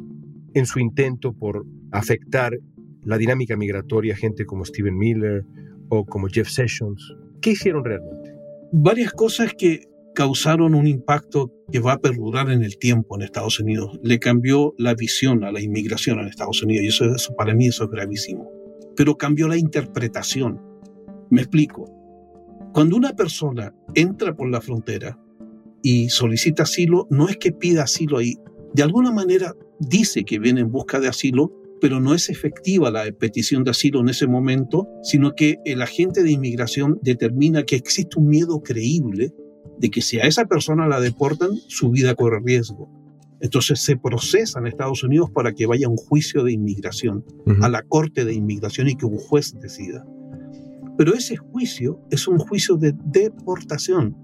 en 0.53 0.67
su 0.67 0.77
intento 0.77 1.33
por 1.33 1.65
afectar 1.89 2.59
la 3.01 3.17
dinámica 3.17 3.57
migratoria 3.57 4.15
gente 4.15 4.45
como 4.45 4.65
Stephen 4.65 4.99
Miller 4.99 5.43
o 5.89 6.05
como 6.05 6.27
Jeff 6.27 6.49
Sessions? 6.49 7.11
¿Qué 7.41 7.49
hicieron 7.49 7.83
realmente? 7.83 8.34
Varias 8.77 9.13
cosas 9.13 9.53
que 9.57 9.87
causaron 10.13 10.75
un 10.75 10.85
impacto 10.85 11.49
que 11.71 11.79
va 11.79 11.93
a 11.93 11.97
perdurar 11.97 12.51
en 12.51 12.61
el 12.61 12.77
tiempo 12.77 13.15
en 13.15 13.21
Estados 13.21 13.57
Unidos. 13.61 13.97
Le 14.03 14.19
cambió 14.19 14.73
la 14.77 14.93
visión 14.93 15.45
a 15.45 15.51
la 15.53 15.61
inmigración 15.61 16.19
en 16.19 16.27
Estados 16.27 16.61
Unidos 16.61 16.83
y 16.83 16.87
eso, 16.89 17.05
eso 17.05 17.33
para 17.37 17.53
mí 17.53 17.67
eso 17.67 17.85
es 17.85 17.89
gravísimo. 17.89 18.51
Pero 18.97 19.15
cambió 19.15 19.47
la 19.47 19.55
interpretación. 19.55 20.59
Me 21.29 21.39
explico. 21.43 21.85
Cuando 22.73 22.97
una 22.97 23.13
persona 23.13 23.73
entra 23.93 24.35
por 24.35 24.49
la 24.49 24.59
frontera 24.59 25.17
y 25.81 26.09
solicita 26.09 26.63
asilo, 26.63 27.07
no 27.09 27.29
es 27.29 27.37
que 27.37 27.53
pida 27.53 27.83
asilo 27.83 28.17
ahí. 28.17 28.35
De 28.73 28.83
alguna 28.83 29.13
manera 29.13 29.53
dice 29.79 30.25
que 30.25 30.37
viene 30.37 30.59
en 30.59 30.69
busca 30.69 30.99
de 30.99 31.07
asilo, 31.07 31.49
pero 31.85 31.99
no 31.99 32.15
es 32.15 32.31
efectiva 32.31 32.89
la 32.89 33.03
petición 33.11 33.63
de 33.63 33.69
asilo 33.69 33.99
en 33.99 34.09
ese 34.09 34.25
momento, 34.25 34.87
sino 35.03 35.35
que 35.35 35.59
el 35.65 35.83
agente 35.83 36.23
de 36.23 36.31
inmigración 36.31 36.97
determina 37.03 37.61
que 37.61 37.75
existe 37.75 38.17
un 38.17 38.27
miedo 38.27 38.63
creíble 38.63 39.31
de 39.77 39.91
que 39.91 40.01
si 40.01 40.17
a 40.17 40.23
esa 40.23 40.45
persona 40.45 40.87
la 40.87 40.99
deportan, 40.99 41.51
su 41.67 41.91
vida 41.91 42.15
corre 42.15 42.39
riesgo. 42.43 42.89
Entonces 43.39 43.81
se 43.81 43.97
procesa 43.97 44.57
en 44.57 44.65
Estados 44.65 45.03
Unidos 45.03 45.29
para 45.29 45.53
que 45.53 45.67
vaya 45.67 45.85
a 45.85 45.91
un 45.91 45.97
juicio 45.97 46.43
de 46.43 46.53
inmigración, 46.53 47.23
a 47.61 47.69
la 47.69 47.83
corte 47.83 48.25
de 48.25 48.33
inmigración 48.33 48.89
y 48.89 48.95
que 48.95 49.05
un 49.05 49.19
juez 49.19 49.53
decida. 49.61 50.03
Pero 50.97 51.13
ese 51.13 51.37
juicio 51.37 51.99
es 52.09 52.27
un 52.27 52.39
juicio 52.39 52.77
de 52.77 52.95
deportación, 53.05 54.17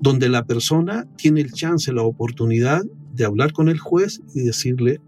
donde 0.00 0.30
la 0.30 0.46
persona 0.46 1.06
tiene 1.18 1.42
el 1.42 1.52
chance, 1.52 1.92
la 1.92 2.04
oportunidad 2.04 2.82
de 3.12 3.26
hablar 3.26 3.52
con 3.52 3.68
el 3.68 3.78
juez 3.78 4.22
y 4.34 4.44
decirle, 4.44 5.02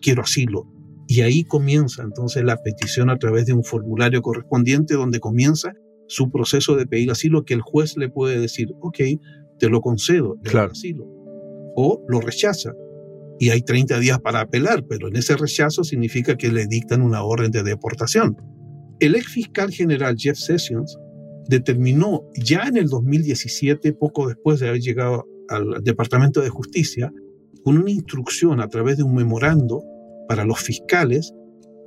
quiero 0.00 0.22
asilo. 0.22 0.73
Y 1.06 1.20
ahí 1.20 1.44
comienza 1.44 2.02
entonces 2.02 2.44
la 2.44 2.56
petición 2.62 3.10
a 3.10 3.18
través 3.18 3.46
de 3.46 3.52
un 3.52 3.64
formulario 3.64 4.22
correspondiente 4.22 4.94
donde 4.94 5.20
comienza 5.20 5.72
su 6.06 6.30
proceso 6.30 6.76
de 6.76 6.86
pedir 6.86 7.10
asilo 7.10 7.44
que 7.44 7.54
el 7.54 7.60
juez 7.60 7.96
le 7.96 8.08
puede 8.08 8.38
decir, 8.38 8.68
ok, 8.80 8.98
te 9.58 9.68
lo 9.68 9.80
concedo, 9.80 10.36
el 10.44 10.58
asilo, 10.58 11.04
o 11.76 12.02
lo 12.08 12.20
rechaza. 12.20 12.72
Y 13.38 13.50
hay 13.50 13.62
30 13.62 13.98
días 13.98 14.20
para 14.20 14.40
apelar, 14.40 14.84
pero 14.88 15.08
en 15.08 15.16
ese 15.16 15.36
rechazo 15.36 15.84
significa 15.84 16.36
que 16.36 16.52
le 16.52 16.66
dictan 16.66 17.02
una 17.02 17.22
orden 17.22 17.50
de 17.50 17.62
deportación. 17.62 18.36
El 19.00 19.16
ex 19.16 19.26
fiscal 19.26 19.70
general 19.72 20.16
Jeff 20.16 20.38
Sessions 20.38 20.98
determinó 21.48 22.22
ya 22.36 22.62
en 22.68 22.76
el 22.76 22.88
2017, 22.88 23.92
poco 23.92 24.28
después 24.28 24.60
de 24.60 24.68
haber 24.68 24.80
llegado 24.80 25.26
al 25.48 25.82
Departamento 25.82 26.40
de 26.40 26.48
Justicia, 26.48 27.12
con 27.64 27.78
una 27.78 27.90
instrucción 27.90 28.60
a 28.60 28.68
través 28.68 28.98
de 28.98 29.02
un 29.02 29.14
memorando 29.14 29.82
para 30.28 30.44
los 30.44 30.60
fiscales 30.60 31.32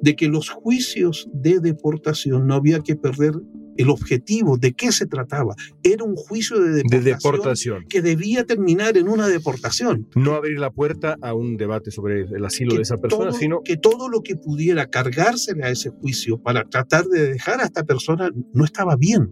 de 0.01 0.15
que 0.15 0.27
los 0.27 0.49
juicios 0.49 1.27
de 1.33 1.59
deportación 1.59 2.47
no 2.47 2.55
había 2.55 2.79
que 2.81 2.95
perder 2.95 3.33
el 3.77 3.89
objetivo, 3.89 4.57
de 4.57 4.73
qué 4.73 4.91
se 4.91 5.05
trataba. 5.05 5.55
Era 5.83 6.03
un 6.03 6.15
juicio 6.15 6.59
de 6.59 6.83
deportación, 6.83 7.85
que 7.87 8.01
debía 8.01 8.43
terminar 8.43 8.97
en 8.97 9.07
una 9.07 9.27
deportación. 9.27 10.09
No 10.15 10.33
abrir 10.33 10.59
la 10.59 10.71
puerta 10.71 11.15
a 11.21 11.33
un 11.33 11.57
debate 11.57 11.91
sobre 11.91 12.21
el 12.21 12.43
asilo 12.45 12.75
de 12.75 12.81
esa 12.81 12.97
persona, 12.97 13.31
sino 13.31 13.61
que 13.63 13.77
todo 13.77 14.09
lo 14.09 14.21
que 14.21 14.35
pudiera 14.35 14.87
cargársele 14.87 15.63
a 15.63 15.69
ese 15.69 15.89
juicio 15.89 16.41
para 16.41 16.63
tratar 16.65 17.05
de 17.05 17.33
dejar 17.33 17.61
a 17.61 17.65
esta 17.65 17.83
persona 17.83 18.31
no 18.53 18.65
estaba 18.65 18.95
bien. 18.95 19.31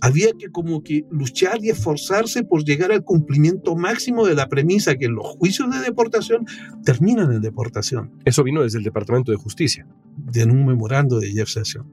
Había 0.00 0.28
que 0.38 0.50
como 0.50 0.82
que 0.82 1.04
luchar 1.10 1.58
y 1.62 1.70
esforzarse 1.70 2.44
por 2.44 2.64
llegar 2.64 2.92
al 2.92 3.04
cumplimiento 3.04 3.76
máximo 3.76 4.26
de 4.26 4.34
la 4.34 4.48
premisa 4.48 4.96
que 4.96 5.08
los 5.08 5.26
juicios 5.26 5.70
de 5.70 5.80
deportación 5.80 6.46
terminan 6.84 7.32
en 7.32 7.40
deportación. 7.40 8.12
Eso 8.24 8.44
vino 8.44 8.62
desde 8.62 8.78
el 8.78 8.84
Departamento 8.84 9.32
de 9.32 9.38
Justicia. 9.38 9.86
De 10.16 10.44
un 10.44 10.66
memorando 10.66 11.18
de 11.18 11.30
Jeff 11.30 11.48
Sessions. 11.48 11.86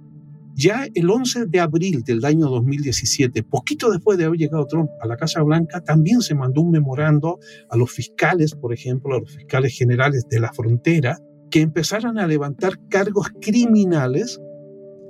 Ya 0.57 0.87
el 0.93 1.09
11 1.09 1.47
de 1.47 1.59
abril 1.59 2.03
del 2.03 2.23
año 2.23 2.47
2017, 2.47 3.43
poquito 3.43 3.91
después 3.91 4.17
de 4.17 4.23
haber 4.23 4.39
llegado 4.39 4.65
Trump 4.67 4.89
a 5.01 5.07
la 5.07 5.17
Casa 5.17 5.41
Blanca, 5.43 5.81
también 5.81 6.21
se 6.21 6.33
mandó 6.33 6.61
un 6.61 6.71
memorando 6.71 7.39
a 7.69 7.75
los 7.75 7.91
fiscales, 7.91 8.55
por 8.55 8.73
ejemplo, 8.73 9.15
a 9.15 9.19
los 9.19 9.35
fiscales 9.35 9.77
generales 9.77 10.25
de 10.29 10.39
la 10.39 10.53
frontera, 10.53 11.19
que 11.51 11.59
empezaran 11.59 12.17
a 12.17 12.25
levantar 12.25 12.79
cargos 12.87 13.27
criminales 13.41 14.39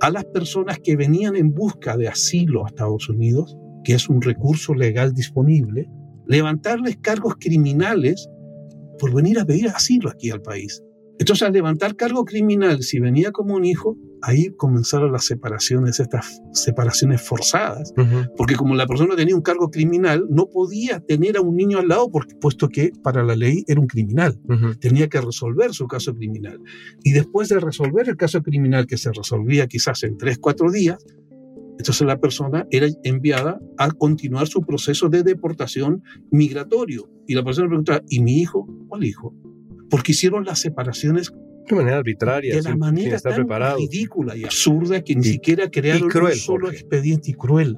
a 0.00 0.10
las 0.10 0.24
personas 0.26 0.78
que 0.80 0.96
venían 0.96 1.36
en 1.36 1.52
busca 1.52 1.96
de 1.96 2.08
asilo 2.08 2.64
a 2.64 2.68
Estados 2.68 3.08
Unidos, 3.08 3.56
que 3.84 3.94
es 3.94 4.08
un 4.08 4.20
recurso 4.20 4.74
legal 4.74 5.12
disponible, 5.14 5.88
levantarles 6.26 6.98
cargos 6.98 7.36
criminales 7.38 8.28
por 8.98 9.14
venir 9.14 9.38
a 9.38 9.44
pedir 9.44 9.68
asilo 9.68 10.10
aquí 10.10 10.30
al 10.30 10.42
país. 10.42 10.82
Entonces, 11.18 11.46
al 11.46 11.52
levantar 11.52 11.96
cargo 11.96 12.24
criminal, 12.24 12.82
si 12.82 12.98
venía 13.00 13.32
como 13.32 13.54
un 13.54 13.64
hijo, 13.64 13.96
ahí 14.26 14.50
comenzaron 14.56 15.12
las 15.12 15.24
separaciones, 15.24 16.00
estas 16.00 16.42
separaciones 16.52 17.22
forzadas, 17.22 17.94
porque 18.36 18.56
como 18.56 18.74
la 18.74 18.86
persona 18.86 19.14
tenía 19.14 19.36
un 19.36 19.42
cargo 19.42 19.70
criminal, 19.70 20.26
no 20.28 20.50
podía 20.50 21.00
tener 21.00 21.36
a 21.36 21.40
un 21.40 21.56
niño 21.56 21.78
al 21.78 21.88
lado, 21.88 22.10
porque, 22.10 22.34
puesto 22.34 22.68
que 22.68 22.90
para 23.02 23.22
la 23.22 23.36
ley 23.36 23.64
era 23.68 23.80
un 23.80 23.86
criminal, 23.86 24.38
tenía 24.80 25.08
que 25.08 25.20
resolver 25.20 25.72
su 25.72 25.86
caso 25.86 26.12
criminal. 26.14 26.60
Y 27.04 27.12
después 27.12 27.48
de 27.48 27.60
resolver 27.60 28.08
el 28.08 28.16
caso 28.16 28.42
criminal, 28.42 28.86
que 28.86 28.96
se 28.96 29.12
resolvía 29.12 29.68
quizás 29.68 30.02
en 30.02 30.18
tres, 30.18 30.38
cuatro 30.38 30.70
días, 30.72 30.98
entonces 31.78 32.06
la 32.06 32.18
persona 32.18 32.66
era 32.70 32.88
enviada 33.04 33.60
a 33.78 33.90
continuar 33.90 34.48
su 34.48 34.62
proceso 34.62 35.08
de 35.08 35.22
deportación 35.22 36.02
migratorio. 36.32 37.08
Y 37.28 37.34
la 37.34 37.44
persona 37.44 37.68
preguntaba, 37.68 38.02
¿y 38.08 38.20
mi 38.22 38.40
hijo? 38.40 38.66
¿Cuál 38.88 39.04
hijo? 39.04 39.34
porque 39.90 40.12
hicieron 40.12 40.44
las 40.44 40.60
separaciones 40.60 41.32
de 41.74 41.82
manera 41.82 41.98
arbitraria, 41.98 42.54
de 42.54 42.62
la 42.62 42.76
manera 42.76 43.18
tan 43.18 43.46
ridícula 43.76 44.36
y 44.36 44.44
absurda 44.44 45.02
que 45.02 45.16
ni 45.16 45.24
siquiera 45.24 45.70
crearon 45.70 46.04
un 46.04 46.32
solo 46.32 46.70
expediente 46.70 47.30
y 47.30 47.34
cruel. 47.34 47.76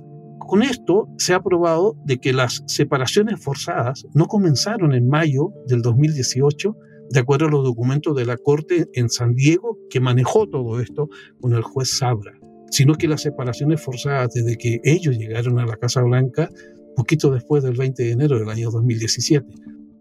Con 0.48 0.62
esto 0.62 1.09
se 1.18 1.35
ha 1.35 1.42
probado 1.42 1.96
de 2.05 2.18
que 2.18 2.33
las 2.33 2.62
separaciones 2.66 3.40
forzadas 3.40 4.07
no 4.14 4.27
comenzaron 4.27 4.94
en 4.94 5.07
mayo 5.07 5.53
del 5.66 5.83
2018, 5.83 6.74
de 7.11 7.20
acuerdo 7.20 7.46
a 7.46 7.51
los 7.51 7.64
documentos 7.64 8.16
de 8.16 8.24
la 8.24 8.37
Corte 8.37 8.87
en 8.94 9.11
San 9.11 9.35
Diego, 9.35 9.79
que 9.90 10.01
manejó 10.01 10.48
todo 10.48 10.81
esto 10.81 11.09
con 11.40 11.53
el 11.53 11.62
juez 11.62 11.98
Sabra, 11.98 12.33
sino 12.70 12.94
que 12.94 13.09
las 13.09 13.22
separaciones 13.22 13.83
forzadas 13.83 14.33
desde 14.33 14.57
que 14.57 14.81
ellos 14.85 15.18
llegaron 15.18 15.59
a 15.59 15.66
la 15.66 15.77
Casa 15.77 16.03
Blanca, 16.03 16.48
poquito 16.96 17.31
después 17.31 17.62
del 17.62 17.77
20 17.77 18.03
de 18.03 18.11
enero 18.11 18.38
del 18.38 18.48
año 18.48 18.70
2017. 18.70 19.46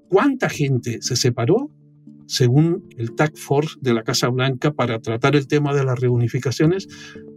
¿Cuánta 0.09 0.49
gente 0.49 0.99
se 1.01 1.15
separó? 1.15 1.71
Según 2.27 2.87
el 2.97 3.15
TAC 3.15 3.35
Force 3.35 3.75
de 3.81 3.93
la 3.93 4.03
Casa 4.03 4.29
Blanca 4.29 4.71
para 4.73 4.99
tratar 4.99 5.35
el 5.35 5.47
tema 5.47 5.73
de 5.73 5.83
las 5.83 5.99
reunificaciones, 5.99 6.87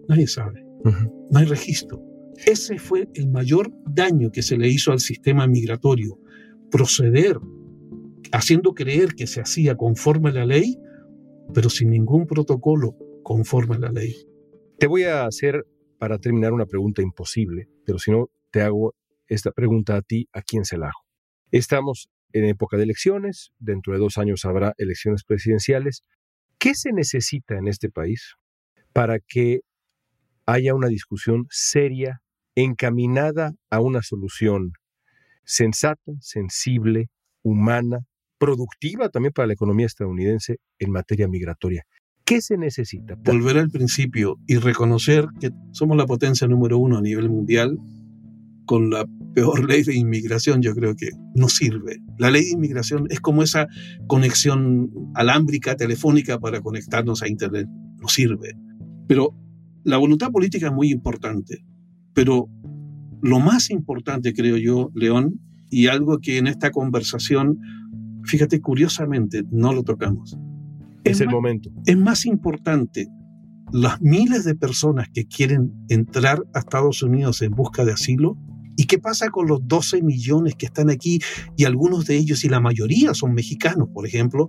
nadie 0.09 0.27
sabe. 0.27 0.65
No 0.85 1.39
hay 1.39 1.47
registro. 1.47 2.03
Ese 2.47 2.79
fue 2.79 3.09
el 3.15 3.29
mayor 3.29 3.73
daño 3.87 4.31
que 4.31 4.43
se 4.43 4.57
le 4.57 4.69
hizo 4.69 4.93
al 4.93 5.01
sistema 5.01 5.47
migratorio. 5.47 6.19
Proceder 6.71 7.39
haciendo 8.33 8.75
creer 8.75 9.15
que 9.15 9.27
se 9.27 9.41
hacía 9.41 9.77
conforme 9.77 10.31
a 10.31 10.35
la 10.35 10.47
ley, 10.47 10.79
pero 11.53 11.69
sin 11.69 11.91
ningún 11.91 12.27
protocolo 12.27 12.97
conforme 13.23 13.77
a 13.77 13.81
la 13.81 13.93
ley. 13.93 14.17
Te 14.79 14.87
voy 14.87 15.05
a 15.05 15.27
hacer, 15.27 15.67
para 15.99 16.19
terminar, 16.19 16.53
una 16.53 16.67
pregunta 16.67 17.03
imposible, 17.03 17.69
pero 17.85 17.99
si 17.99 18.11
no, 18.11 18.31
te 18.51 18.63
hago 18.63 18.95
esta 19.29 19.53
pregunta 19.53 19.97
a 19.97 20.03
ti, 20.03 20.29
¿a 20.33 20.43
quién 20.43 20.65
se 20.65 20.79
la 20.79 20.87
hago? 20.87 21.05
Estamos 21.51 22.09
en 22.33 22.45
época 22.45 22.77
de 22.77 22.85
elecciones, 22.85 23.53
dentro 23.59 23.93
de 23.93 23.99
dos 23.99 24.19
años 24.19 24.45
habrá 24.45 24.75
elecciones 24.79 25.25
presidenciales. 25.25 26.05
¿Qué 26.59 26.75
se 26.75 26.93
necesita 26.93 27.57
en 27.57 27.69
este 27.69 27.91
país 27.91 28.35
para 28.93 29.19
que 29.19 29.61
haya 30.47 30.75
una 30.75 30.89
discusión 30.89 31.47
seria, 31.51 32.23
encaminada 32.55 33.53
a 33.71 33.81
una 33.81 34.03
solución 34.03 34.73
sensata, 35.45 36.13
sensible, 36.21 37.09
humana, 37.43 38.01
productiva 38.39 39.09
también 39.09 39.33
para 39.33 39.47
la 39.47 39.55
economía 39.55 39.87
estadounidense 39.87 40.59
en 40.79 40.91
materia 40.91 41.29
migratoria? 41.29 41.85
¿Qué 42.25 42.41
se 42.41 42.57
necesita? 42.57 43.17
Volver 43.17 43.59
al 43.59 43.71
principio 43.71 44.37
y 44.47 44.57
reconocer 44.57 45.27
que 45.41 45.51
somos 45.73 45.97
la 45.97 46.07
potencia 46.07 46.47
número 46.47 46.79
uno 46.79 46.99
a 46.99 47.03
nivel 47.03 47.29
mundial 47.29 47.77
con 48.71 48.89
la 48.89 49.05
peor 49.35 49.65
ley 49.69 49.83
de 49.83 49.97
inmigración, 49.97 50.63
yo 50.63 50.73
creo 50.75 50.95
que 50.95 51.09
no 51.35 51.49
sirve. 51.49 51.99
La 52.19 52.31
ley 52.31 52.45
de 52.45 52.51
inmigración 52.53 53.09
es 53.11 53.19
como 53.19 53.43
esa 53.43 53.67
conexión 54.07 54.89
alámbrica, 55.17 55.75
telefónica 55.75 56.39
para 56.39 56.61
conectarnos 56.61 57.21
a 57.21 57.29
Internet. 57.29 57.67
No 58.01 58.07
sirve. 58.07 58.53
Pero 59.09 59.35
la 59.83 59.97
voluntad 59.97 60.31
política 60.31 60.69
es 60.69 60.73
muy 60.73 60.93
importante. 60.93 61.65
Pero 62.15 62.49
lo 63.21 63.41
más 63.41 63.71
importante, 63.71 64.33
creo 64.35 64.57
yo, 64.57 64.93
León, 64.95 65.41
y 65.69 65.89
algo 65.89 66.19
que 66.19 66.39
en 66.39 66.47
esta 66.47 66.71
conversación, 66.71 67.59
fíjate, 68.23 68.61
curiosamente, 68.61 69.43
no 69.51 69.73
lo 69.73 69.83
tocamos. 69.83 70.39
Es, 71.03 71.21
el 71.21 71.29
momento. 71.29 71.71
Es 71.87 71.97
más 71.97 72.25
importante 72.25 73.09
las 73.73 74.01
miles 74.01 74.45
de 74.45 74.55
personas 74.55 75.09
que 75.13 75.27
quieren 75.27 75.73
entrar 75.89 76.45
a 76.55 76.61
Estados 76.61 77.03
Unidos 77.03 77.43
en 77.43 77.51
busca 77.51 77.85
de 77.85 77.95
asilo 77.95 78.39
¿Y 78.81 78.85
qué 78.85 78.99
pasa 78.99 79.29
con 79.29 79.47
los 79.47 79.61
12 79.69 80.01
millones 80.01 80.55
que 80.55 80.65
están 80.65 80.89
aquí 80.89 81.21
y 81.55 81.67
algunos 81.67 82.07
de 82.07 82.17
ellos 82.17 82.45
y 82.45 82.49
la 82.49 82.61
mayoría 82.61 83.13
son 83.13 83.35
mexicanos, 83.35 83.91
por 83.93 84.07
ejemplo, 84.07 84.49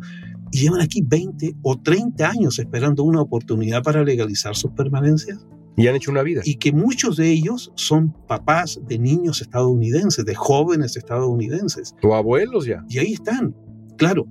y 0.53 0.59
llevan 0.61 0.79
aquí 0.79 1.03
20 1.05 1.57
o 1.61 1.77
30 1.77 2.29
años 2.29 2.57
esperando 2.57 3.03
una 3.03 3.19
oportunidad 3.19 3.83
para 3.83 4.05
legalizar 4.05 4.55
sus 4.55 4.71
permanencias? 4.71 5.45
Y 5.75 5.87
han 5.87 5.97
hecho 5.97 6.11
una 6.11 6.23
vida. 6.23 6.43
Y 6.45 6.55
que 6.55 6.71
muchos 6.71 7.17
de 7.17 7.29
ellos 7.29 7.73
son 7.75 8.13
papás 8.25 8.79
de 8.87 8.99
niños 8.99 9.41
estadounidenses, 9.41 10.23
de 10.23 10.35
jóvenes 10.35 10.95
estadounidenses. 10.95 11.93
O 12.01 12.15
abuelos 12.15 12.65
ya. 12.65 12.85
Y 12.87 12.99
ahí 12.99 13.11
están. 13.11 13.53
Claro, 13.97 14.27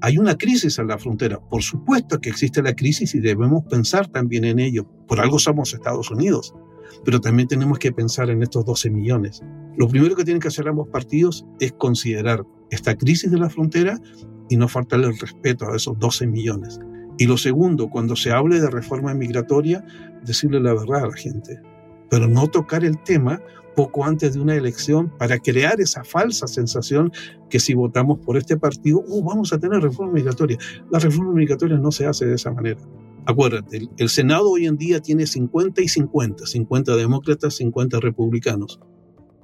hay 0.00 0.16
una 0.18 0.36
crisis 0.38 0.78
en 0.78 0.86
la 0.86 0.98
frontera. 0.98 1.40
Por 1.40 1.64
supuesto 1.64 2.20
que 2.20 2.30
existe 2.30 2.62
la 2.62 2.76
crisis 2.76 3.16
y 3.16 3.18
debemos 3.18 3.64
pensar 3.64 4.06
también 4.06 4.44
en 4.44 4.60
ello. 4.60 4.88
Por 5.08 5.18
algo 5.18 5.40
somos 5.40 5.74
Estados 5.74 6.08
Unidos 6.12 6.54
pero 7.04 7.20
también 7.20 7.48
tenemos 7.48 7.78
que 7.78 7.92
pensar 7.92 8.30
en 8.30 8.42
estos 8.42 8.64
12 8.64 8.90
millones. 8.90 9.42
Lo 9.76 9.88
primero 9.88 10.16
que 10.16 10.24
tienen 10.24 10.40
que 10.40 10.48
hacer 10.48 10.68
ambos 10.68 10.88
partidos 10.88 11.46
es 11.58 11.72
considerar 11.72 12.44
esta 12.70 12.96
crisis 12.96 13.30
de 13.30 13.38
la 13.38 13.50
frontera 13.50 14.00
y 14.48 14.56
no 14.56 14.68
faltarle 14.68 15.08
el 15.08 15.18
respeto 15.18 15.70
a 15.70 15.76
esos 15.76 15.98
12 15.98 16.26
millones. 16.26 16.80
Y 17.18 17.26
lo 17.26 17.36
segundo, 17.36 17.88
cuando 17.90 18.16
se 18.16 18.30
hable 18.30 18.60
de 18.60 18.70
reforma 18.70 19.14
migratoria, 19.14 19.84
decirle 20.24 20.60
la 20.60 20.74
verdad 20.74 21.04
a 21.04 21.08
la 21.08 21.16
gente, 21.16 21.60
pero 22.08 22.26
no 22.28 22.46
tocar 22.48 22.84
el 22.84 22.98
tema 23.02 23.40
poco 23.76 24.04
antes 24.04 24.34
de 24.34 24.40
una 24.40 24.54
elección 24.54 25.10
para 25.18 25.38
crear 25.38 25.80
esa 25.80 26.04
falsa 26.04 26.46
sensación 26.46 27.12
que 27.48 27.60
si 27.60 27.74
votamos 27.74 28.18
por 28.18 28.36
este 28.36 28.56
partido, 28.56 29.04
oh, 29.08 29.22
vamos 29.22 29.52
a 29.52 29.58
tener 29.58 29.80
reforma 29.80 30.12
migratoria. 30.12 30.58
La 30.90 30.98
reforma 30.98 31.32
migratoria 31.32 31.78
no 31.78 31.92
se 31.92 32.06
hace 32.06 32.26
de 32.26 32.34
esa 32.34 32.50
manera. 32.50 32.80
Acuérdate, 33.26 33.88
el, 33.96 34.08
Senado 34.08 34.50
hoy 34.50 34.66
en 34.66 34.76
día 34.76 35.00
tiene 35.00 35.26
50 35.26 35.82
y 35.82 35.88
50, 35.88 36.46
50 36.46 36.96
demócratas, 36.96 37.54
50 37.56 38.00
republicanos. 38.00 38.80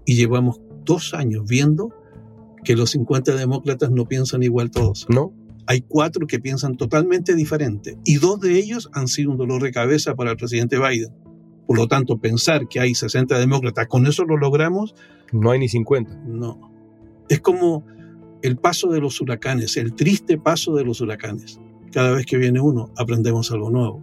Y 0.04 0.16
llevamos 0.16 0.60
dos 0.84 1.14
años 1.14 1.44
viendo 1.46 1.92
que 2.64 2.76
los 2.76 2.90
50 2.90 3.34
demócratas 3.36 3.90
no 3.90 4.06
piensan 4.06 4.42
igual 4.42 4.70
todos. 4.70 5.06
No. 5.08 5.32
Hay 5.66 5.82
cuatro 5.82 6.26
que 6.26 6.38
piensan 6.38 6.76
totalmente 6.76 7.34
diferente 7.34 7.98
y 8.04 8.16
dos 8.16 8.40
de 8.40 8.56
ellos 8.58 8.88
han 8.92 9.08
sido 9.08 9.32
un 9.32 9.36
dolor 9.36 9.62
de 9.62 9.72
cabeza 9.72 10.14
para 10.14 10.30
el 10.30 10.36
presidente 10.36 10.78
Biden. 10.78 11.12
Por 11.66 11.76
lo 11.76 11.88
tanto, 11.88 12.18
pensar 12.18 12.68
que 12.68 12.78
hay 12.78 12.94
60 12.94 13.38
demócratas, 13.38 13.88
con 13.88 14.06
eso 14.06 14.24
lo 14.24 14.36
logramos. 14.36 14.94
No 15.32 15.50
hay 15.50 15.58
ni 15.58 15.68
50. 15.68 16.14
No. 16.26 16.72
Es 17.28 17.40
como 17.40 17.84
el 18.42 18.56
paso 18.56 18.88
de 18.90 19.00
los 19.00 19.20
huracanes, 19.20 19.76
el 19.76 19.94
triste 19.94 20.38
paso 20.38 20.76
de 20.76 20.84
los 20.84 21.00
huracanes 21.00 21.60
cada 21.96 22.10
vez 22.10 22.26
que 22.26 22.36
viene 22.36 22.60
uno 22.60 22.90
aprendemos 22.98 23.50
algo 23.52 23.70
nuevo. 23.70 24.02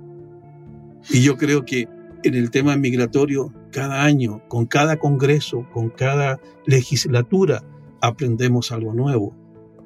Y 1.12 1.22
yo 1.22 1.38
creo 1.38 1.64
que 1.64 1.88
en 2.24 2.34
el 2.34 2.50
tema 2.50 2.76
migratorio, 2.76 3.54
cada 3.72 4.04
año, 4.04 4.42
con 4.48 4.66
cada 4.66 4.98
congreso, 4.98 5.68
con 5.72 5.92
cada 5.92 6.40
legislatura, 6.66 7.64
aprendemos 8.02 8.72
algo 8.72 8.96
nuevo. 8.96 9.36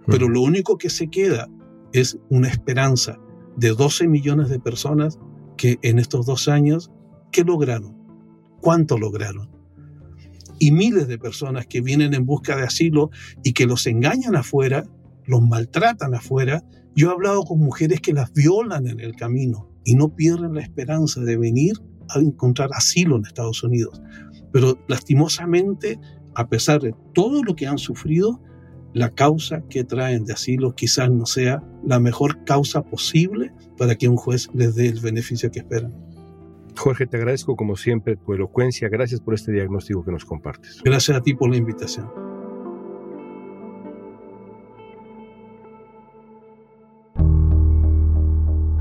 Pero 0.05 0.29
lo 0.29 0.41
único 0.41 0.77
que 0.77 0.89
se 0.89 1.09
queda 1.09 1.49
es 1.91 2.17
una 2.29 2.47
esperanza 2.47 3.19
de 3.57 3.73
12 3.73 4.07
millones 4.07 4.47
de 4.47 4.61
personas 4.61 5.19
que 5.57 5.77
en 5.81 5.99
estos 5.99 6.25
dos 6.25 6.47
años, 6.47 6.89
¿qué 7.33 7.43
lograron? 7.43 7.97
¿Cuánto 8.61 8.97
lograron? 8.97 9.49
Y 10.59 10.71
miles 10.71 11.09
de 11.09 11.17
personas 11.17 11.67
que 11.67 11.81
vienen 11.81 12.13
en 12.13 12.25
busca 12.25 12.55
de 12.55 12.63
asilo 12.63 13.09
y 13.43 13.51
que 13.51 13.65
los 13.65 13.85
engañan 13.85 14.37
afuera, 14.37 14.85
los 15.27 15.41
maltratan 15.41 16.15
afuera 16.15 16.63
yo 16.97 17.09
he 17.09 17.13
hablado 17.13 17.43
con 17.43 17.59
mujeres 17.59 18.01
que 18.01 18.11
las 18.11 18.33
violan 18.33 18.87
en 18.87 18.99
el 18.99 19.15
camino 19.15 19.69
y 19.83 19.93
no 19.93 20.15
pierden 20.15 20.55
la 20.55 20.61
esperanza 20.61 21.21
de 21.21 21.37
venir 21.37 21.73
a 22.09 22.17
encontrar 22.17 22.69
asilo 22.73 23.17
en 23.17 23.25
Estados 23.25 23.63
Unidos. 23.63 24.01
Pero 24.51 24.83
lastimosamente, 24.87 25.99
a 26.33 26.49
pesar 26.49 26.81
de 26.81 26.95
todo 27.13 27.43
lo 27.43 27.55
que 27.55 27.67
han 27.67 27.77
sufrido, 27.77 28.41
la 28.93 29.11
causa 29.11 29.61
que 29.69 29.83
traen 29.83 30.25
de 30.25 30.33
asilo 30.33 30.73
quizás 30.73 31.11
no 31.11 31.27
sea 31.27 31.61
la 31.85 31.99
mejor 31.99 32.43
causa 32.45 32.81
posible 32.81 33.53
para 33.77 33.93
que 33.93 34.07
un 34.07 34.17
juez 34.17 34.49
les 34.55 34.73
dé 34.73 34.87
el 34.87 34.99
beneficio 34.99 35.51
que 35.51 35.59
esperan. 35.59 35.93
Jorge, 36.75 37.05
te 37.05 37.17
agradezco 37.17 37.55
como 37.55 37.75
siempre 37.75 38.15
tu 38.15 38.33
elocuencia. 38.33 38.89
Gracias 38.89 39.21
por 39.21 39.35
este 39.35 39.51
diagnóstico 39.51 40.03
que 40.03 40.11
nos 40.11 40.25
compartes. 40.25 40.81
Gracias 40.83 41.15
a 41.15 41.21
ti 41.21 41.35
por 41.35 41.51
la 41.51 41.57
invitación. 41.57 42.09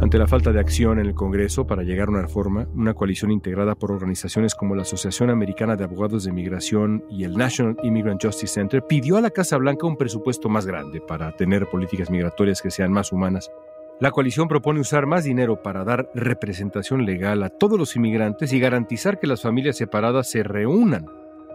Ante 0.07 0.19
la 0.19 0.29
falta 0.29 0.53
de 0.53 0.61
acción 0.61 1.01
en 1.01 1.07
el 1.07 1.17
Congreso 1.17 1.67
para 1.67 1.83
llegar 1.83 2.07
a 2.07 2.13
una 2.13 2.23
reforma, 2.23 2.69
una 2.77 2.95
coalición 2.95 3.33
integrada 3.33 3.75
por 3.75 3.91
organizaciones 3.91 4.55
como 4.55 4.77
la 4.77 4.83
Asociación 4.83 5.31
Americana 5.31 5.75
de 5.75 5.83
Abogados 5.83 6.23
de 6.23 6.31
Migración 6.31 7.05
y 7.11 7.25
el 7.25 7.37
National 7.37 7.77
Immigrant 7.83 8.23
Justice 8.23 8.55
Center 8.55 8.85
pidió 8.89 9.17
a 9.17 9.21
la 9.21 9.31
Casa 9.31 9.57
Blanca 9.57 9.85
un 9.85 9.97
presupuesto 9.97 10.49
más 10.49 10.65
grande 10.65 11.01
para 11.01 11.33
tener 11.33 11.67
políticas 11.67 12.09
migratorias 12.09 12.63
que 12.63 12.71
sean 12.71 12.93
más 12.93 13.11
humanas. 13.11 13.51
La 13.99 14.13
coalición 14.13 14.47
propone 14.47 14.79
usar 14.79 15.07
más 15.07 15.25
dinero 15.25 15.61
para 15.61 15.83
dar 15.83 16.09
representación 16.15 17.05
legal 17.05 17.43
a 17.43 17.49
todos 17.49 17.77
los 17.77 17.97
inmigrantes 17.97 18.53
y 18.53 18.61
garantizar 18.61 19.19
que 19.19 19.27
las 19.27 19.43
familias 19.43 19.77
separadas 19.77 20.31
se 20.31 20.45
reúnan. 20.45 21.07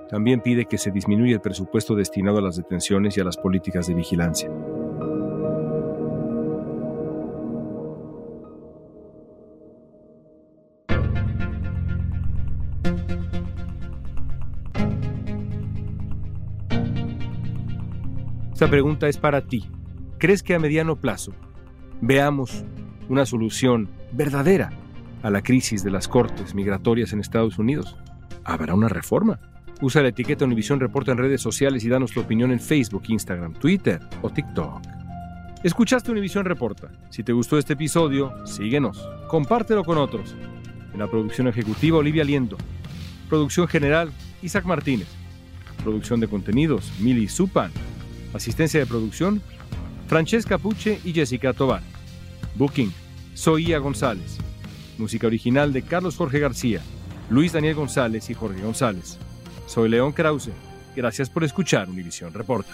También 0.10 0.42
pide 0.42 0.66
que 0.66 0.78
se 0.78 0.92
disminuya 0.92 1.36
el 1.36 1.42
presupuesto 1.42 1.96
destinado 1.96 2.40
a 2.40 2.42
las 2.42 2.58
detenciones 2.58 3.16
y 3.16 3.22
a 3.22 3.24
las 3.24 3.38
políticas 3.38 3.88
de 3.88 3.94
vigilancia. 3.94 4.52
Esta 18.62 18.69
pregunta 18.69 19.08
es 19.08 19.17
para 19.17 19.41
ti. 19.41 19.65
¿Crees 20.19 20.43
que 20.43 20.54
a 20.54 20.60
mediano 20.60 20.95
plazo 20.95 21.34
veamos 22.00 22.63
una 23.10 23.26
solución 23.26 23.89
verdadera 24.12 24.69
a 25.24 25.32
la 25.32 25.41
crisis 25.41 25.84
de 25.84 25.89
las 25.89 26.08
cortes 26.08 26.54
migratorias 26.54 27.12
en 27.12 27.21
Estados 27.21 27.58
Unidos? 27.58 27.97
¿Habrá 28.43 28.76
una 28.76 28.88
reforma? 28.88 29.39
Usa 29.82 30.04
la 30.04 30.10
etiqueta 30.10 30.45
Univisión 30.45 30.80
Reporta 30.80 31.12
en 31.12 31.17
redes 31.17 31.41
sociales 31.41 31.84
y 31.84 31.89
danos 31.89 32.12
tu 32.12 32.19
opinión 32.19 32.52
en 32.52 32.60
Facebook, 32.60 33.02
Instagram, 33.08 33.54
Twitter 33.54 34.00
o 34.21 34.30
TikTok. 34.30 34.84
Escuchaste 35.63 36.12
Univisión 36.12 36.45
Reporta. 36.45 36.91
Si 37.10 37.24
te 37.24 37.34
gustó 37.34 37.58
este 37.58 37.74
episodio, 37.74 38.45
síguenos. 38.45 39.10
Compártelo 39.28 39.84
con 39.84 39.97
otros. 39.97 40.36
En 40.93 41.00
la 41.00 41.08
producción 41.08 41.47
ejecutiva, 41.47 41.97
Olivia 41.97 42.24
Liendo. 42.24 42.58
Producción 43.28 43.67
general, 43.67 44.12
Isaac 44.43 44.65
Martínez. 44.65 45.08
Producción 45.84 46.19
de 46.19 46.28
contenidos, 46.28 46.93
Mili 47.00 47.28
Supan. 47.28 47.71
Asistencia 48.34 48.80
de 48.80 48.86
producción, 48.86 49.41
Francesca 50.08 50.58
Puche 50.58 51.00
y 51.04 51.13
Jessica 51.13 51.54
Tobar. 51.54 51.84
Booking, 52.56 52.94
Soía 53.34 53.80
González. 53.80 54.38
Música 54.98 55.28
original 55.28 55.74
de 55.74 55.82
Carlos 55.82 56.15
Jorge 56.15 56.39
García, 56.39 56.82
Luis 57.30 57.54
Daniel 57.54 57.76
González 57.76 58.30
y 58.30 58.34
Jorge 58.34 58.62
González. 58.62 59.17
Soy 59.67 59.89
León 59.89 60.12
Krause. 60.12 60.52
Gracias 60.96 61.30
por 61.30 61.44
escuchar 61.44 61.89
Univisión 61.89 62.34
Reporta. 62.34 62.74